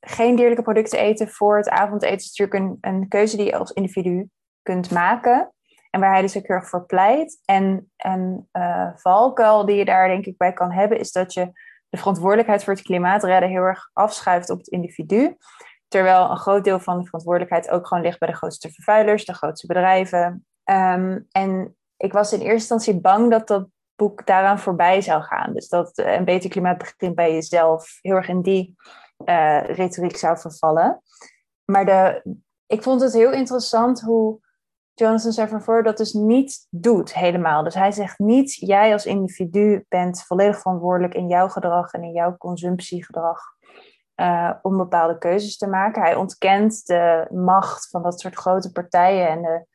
[0.00, 4.28] Geen dierlijke producten eten voor het avondeten is natuurlijk een, keuze die je als individu
[4.62, 5.52] kunt maken.
[5.90, 7.40] En waar hij dus ook heel erg voor pleit.
[7.44, 11.50] En een uh, valkuil die je daar denk ik bij kan hebben, is dat je
[11.88, 15.36] de verantwoordelijkheid voor het klimaatredden heel erg afschuift op het individu.
[15.88, 19.34] Terwijl een groot deel van de verantwoordelijkheid ook gewoon ligt bij de grootste vervuilers, de
[19.34, 20.46] grootste bedrijven.
[20.64, 25.52] Um, en ik was in eerste instantie bang dat dat boek daaraan voorbij zou gaan.
[25.52, 28.76] Dus dat een beter klimaat begint bij jezelf heel erg in die
[29.24, 31.02] uh, retoriek zou vervallen.
[31.64, 32.22] Maar de,
[32.66, 34.38] ik vond het heel interessant hoe
[34.94, 37.62] Jonathan Safran dat dus niet doet helemaal.
[37.62, 42.12] Dus hij zegt niet, jij als individu bent volledig verantwoordelijk in jouw gedrag en in
[42.12, 43.40] jouw consumptiegedrag
[44.16, 46.02] uh, om bepaalde keuzes te maken.
[46.02, 49.66] Hij ontkent de macht van dat soort grote partijen en de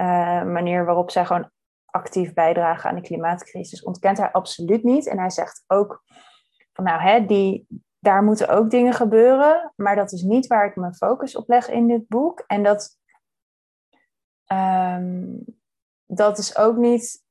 [0.00, 1.50] uh, manier waarop zij gewoon
[1.96, 3.82] actief bijdragen aan de klimaatcrisis.
[3.82, 5.06] Ontkent hij absoluut niet.
[5.06, 6.02] En hij zegt ook
[6.72, 7.66] van nou, hè, die,
[7.98, 11.68] daar moeten ook dingen gebeuren, maar dat is niet waar ik mijn focus op leg
[11.68, 12.44] in dit boek.
[12.46, 12.98] En dat,
[14.52, 15.44] um,
[16.06, 17.24] dat is ook niet,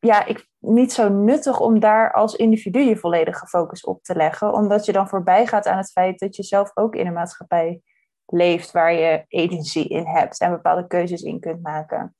[0.00, 4.52] ja, ik, niet zo nuttig om daar als individu je volledige focus op te leggen,
[4.52, 7.80] omdat je dan voorbij gaat aan het feit dat je zelf ook in een maatschappij
[8.26, 12.16] leeft waar je agency in hebt en bepaalde keuzes in kunt maken.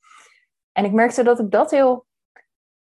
[0.77, 2.05] En ik merkte dat ik dat heel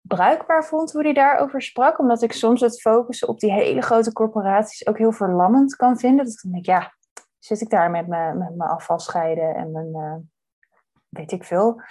[0.00, 1.98] bruikbaar vond hoe hij daarover sprak.
[1.98, 6.24] Omdat ik soms het focussen op die hele grote corporaties ook heel verlammend kan vinden.
[6.24, 6.94] Dat ik denk, ja,
[7.38, 10.16] zit ik daar met mijn, met mijn afvalscheiden en mijn, uh,
[11.08, 11.82] weet ik veel,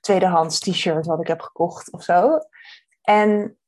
[0.00, 2.38] tweedehands t-shirt wat ik heb gekocht of zo.
[3.02, 3.58] En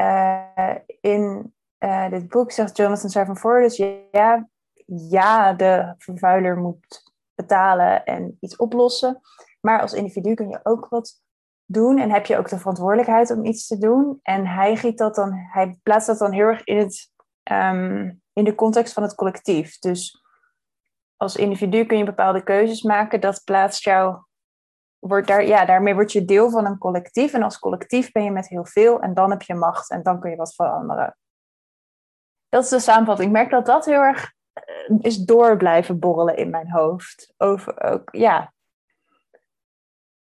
[0.00, 3.76] uh, in uh, dit boek zegt Jonathan Savoy dus
[4.10, 4.48] ja,
[4.86, 9.20] ja, de vervuiler moet betalen en iets oplossen.
[9.60, 11.22] Maar als individu kun je ook wat
[11.64, 14.18] doen en heb je ook de verantwoordelijkheid om iets te doen.
[14.22, 17.10] En hij, giet dat dan, hij plaatst dat dan heel erg in, het,
[17.52, 19.78] um, in de context van het collectief.
[19.78, 20.24] Dus
[21.16, 24.18] als individu kun je bepaalde keuzes maken, dat plaatst jou.
[24.98, 27.32] Wordt daar, ja, daarmee word je deel van een collectief.
[27.32, 30.20] En als collectief ben je met heel veel en dan heb je macht en dan
[30.20, 31.16] kun je wat veranderen.
[32.48, 33.28] Dat is de samenvatting.
[33.28, 37.34] Ik merk dat dat heel erg eh, is door blijven borrelen in mijn hoofd.
[37.36, 38.52] Over ook, ja,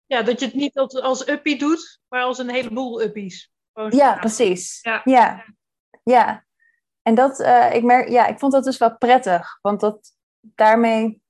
[0.06, 3.52] ja, dat je het niet als, als uppie doet, maar als een heleboel uppies.
[3.88, 4.78] ja, precies.
[4.82, 5.00] Ja.
[5.04, 5.44] ja.
[6.02, 6.44] ja.
[7.02, 9.58] En dat, uh, ik, merk, ja, ik vond dat dus wel prettig.
[9.62, 11.22] Want dat, daarmee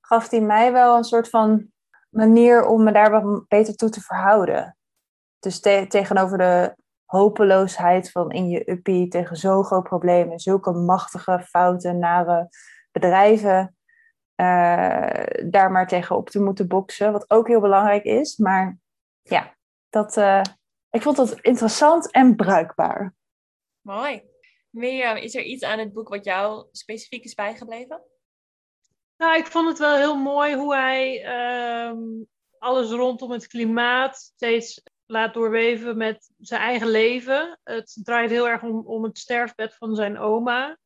[0.00, 1.72] gaf hij mij wel een soort van
[2.10, 4.76] manier om me daar wat beter toe te verhouden.
[5.38, 11.40] Dus tegenover de hopeloosheid van in je uppie, tegen zo'n groot probleem en zulke machtige,
[11.48, 12.48] foute, nare
[12.92, 13.76] bedrijven
[15.50, 17.12] daar maar tegen op te moeten boksen.
[17.12, 18.36] Wat ook heel belangrijk is.
[18.36, 18.78] Maar
[19.22, 19.56] ja,
[19.88, 20.42] dat, uh,
[20.90, 23.14] ik vond dat interessant en bruikbaar.
[23.80, 24.22] Mooi.
[24.70, 28.02] Mirjam, is er iets aan het boek wat jou specifiek is bijgebleven?
[29.16, 31.26] Nou, ik vond het wel heel mooi hoe hij
[31.88, 32.26] um,
[32.58, 37.60] alles rondom het klimaat steeds laat doorweven met zijn eigen leven.
[37.64, 40.78] Het draait heel erg om, om het sterfbed van zijn oma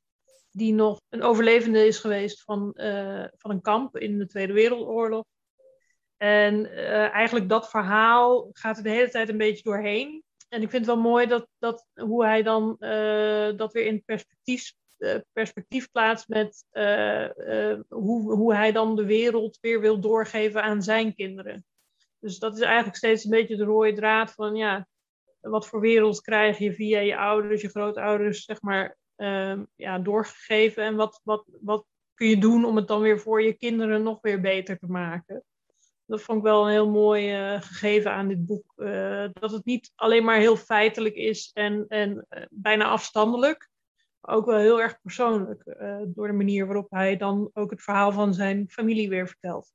[0.51, 5.25] die nog een overlevende is geweest van, uh, van een kamp in de Tweede Wereldoorlog.
[6.17, 10.23] En uh, eigenlijk dat verhaal gaat er de hele tijd een beetje doorheen.
[10.49, 14.05] En ik vind het wel mooi dat, dat hoe hij dan uh, dat weer in
[14.05, 14.73] perspectief,
[15.33, 16.65] perspectief plaatst met
[17.89, 21.65] hoe, hoe hij dan de wereld weer wil doorgeven aan zijn kinderen.
[22.19, 24.87] Dus dat is eigenlijk steeds een beetje de rode draad van ja,
[25.41, 30.85] wat voor wereld krijg je via je ouders, je grootouders, zeg maar, Ehm, ja, doorgegeven.
[30.85, 34.21] En wat, wat, wat kun je doen om het dan weer voor je kinderen nog
[34.21, 35.45] weer beter te maken?
[36.05, 38.73] Dat vond ik wel een heel mooi uh, gegeven aan dit boek.
[38.77, 43.71] Uh, dat het niet alleen maar heel feitelijk is en, en uh, bijna afstandelijk,
[44.21, 45.63] ook wel heel erg persoonlijk.
[46.07, 49.73] door de manier waarop hij dan ook het verhaal van zijn familie weer vertelt.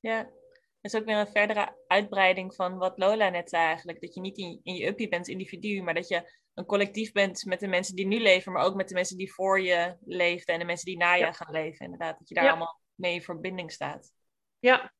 [0.00, 4.00] Ja, dat is ook weer een verdere uitbreiding van wat Lola net zei eigenlijk.
[4.00, 7.44] Dat je niet in, in je uppie bent individu, maar dat je een collectief bent
[7.44, 10.54] met de mensen die nu leven, maar ook met de mensen die voor je leefden
[10.54, 11.84] en de mensen die na je gaan leven.
[11.84, 14.12] Inderdaad, dat je daar allemaal mee in verbinding staat.
[14.58, 14.92] Ja.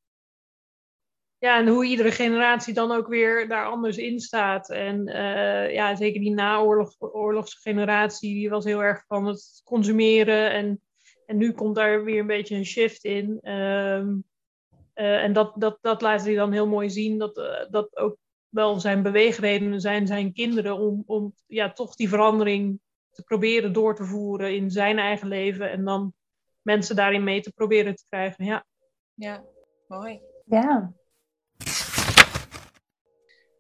[1.39, 4.71] Ja, en hoe iedere generatie dan ook weer daar anders in staat.
[4.71, 10.51] En uh, ja, zeker die naoorlogsgeneratie, die was heel erg van het consumeren.
[10.51, 10.83] En,
[11.27, 13.51] en nu komt daar weer een beetje een shift in.
[13.51, 14.25] Um,
[14.95, 18.17] uh, en dat, dat, dat laat hij dan heel mooi zien, dat, uh, dat ook
[18.55, 22.81] wel zijn beweegredenen zijn zijn kinderen om, om ja, toch die verandering
[23.11, 26.15] te proberen door te voeren in zijn eigen leven en dan
[26.63, 28.45] mensen daarin mee te proberen te krijgen.
[28.45, 28.67] Ja,
[29.15, 29.45] ja
[29.89, 30.21] mooi.
[30.45, 30.93] Ja.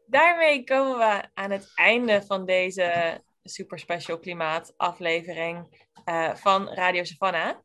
[0.07, 7.05] Daarmee komen we aan het einde van deze super special klimaat aflevering uh, van Radio
[7.05, 7.57] Savannah.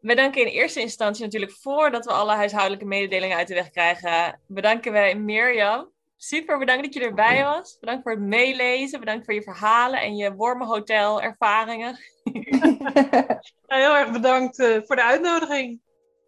[0.00, 4.40] we danken in eerste instantie natuurlijk voordat we alle huishoudelijke mededelingen uit de weg krijgen.
[4.46, 5.91] Bedanken wij Mirjam.
[6.24, 7.78] Super, bedankt dat je erbij was.
[7.80, 9.00] Bedankt voor het meelezen.
[9.00, 11.98] Bedankt voor je verhalen en je warme hotel ervaringen.
[13.66, 15.80] heel erg bedankt eh, voor de uitnodiging.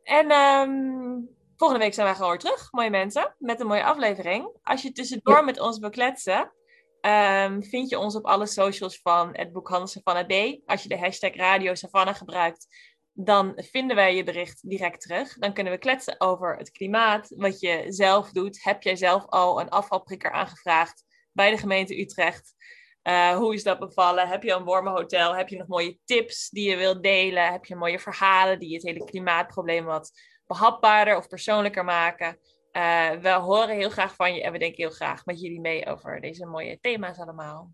[0.02, 1.20] En ehm,
[1.56, 4.58] volgende week zijn wij gewoon weer terug, mooie mensen, met een mooie aflevering.
[4.62, 6.52] Als je tussendoor met ons wil kletsen,
[7.00, 10.60] ehm, vind je ons op alle socials van het boek Hans Savannah B.
[10.66, 12.66] Als je de hashtag Radio Savannah gebruikt,
[13.14, 15.34] dan vinden wij je bericht direct terug.
[15.34, 18.62] Dan kunnen we kletsen over het klimaat, wat je zelf doet.
[18.62, 22.54] Heb jij zelf al een afvalprikker aangevraagd bij de gemeente Utrecht?
[23.02, 24.28] Uh, hoe is dat bevallen?
[24.28, 25.36] Heb je een warme hotel?
[25.36, 27.52] Heb je nog mooie tips die je wilt delen?
[27.52, 30.10] Heb je mooie verhalen die het hele klimaatprobleem wat
[30.46, 32.38] behapbaarder of persoonlijker maken?
[32.72, 35.86] Uh, we horen heel graag van je en we denken heel graag met jullie mee
[35.86, 37.70] over deze mooie thema's allemaal.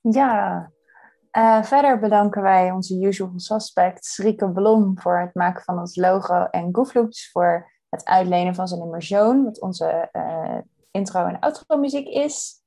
[0.00, 0.72] Ja,
[1.36, 6.44] uh, verder bedanken wij onze usual suspects, Rieke Blom, voor het maken van ons logo
[6.44, 10.58] en Goofloops voor het uitlenen van zijn immersion, wat onze uh,
[10.90, 12.62] intro- en outro-muziek is.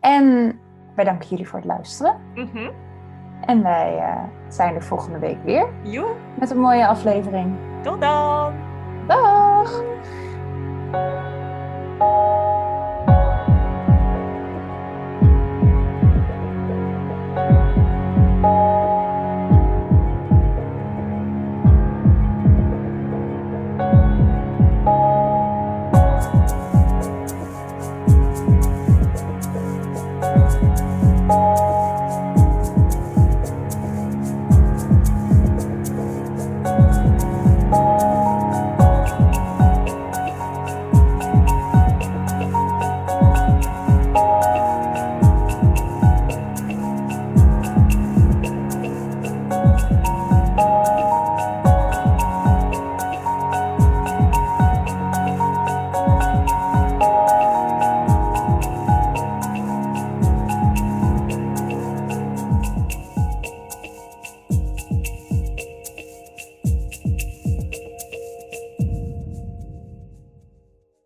[0.00, 0.58] En
[0.94, 2.20] wij danken jullie voor het luisteren.
[2.34, 2.72] Mm -hmm.
[3.40, 5.68] En wij uh, zijn er volgende week weer.
[5.82, 6.16] Jo.
[6.38, 7.56] Met een mooie aflevering.
[7.82, 8.54] Tot dan.
[9.06, 9.82] Dag.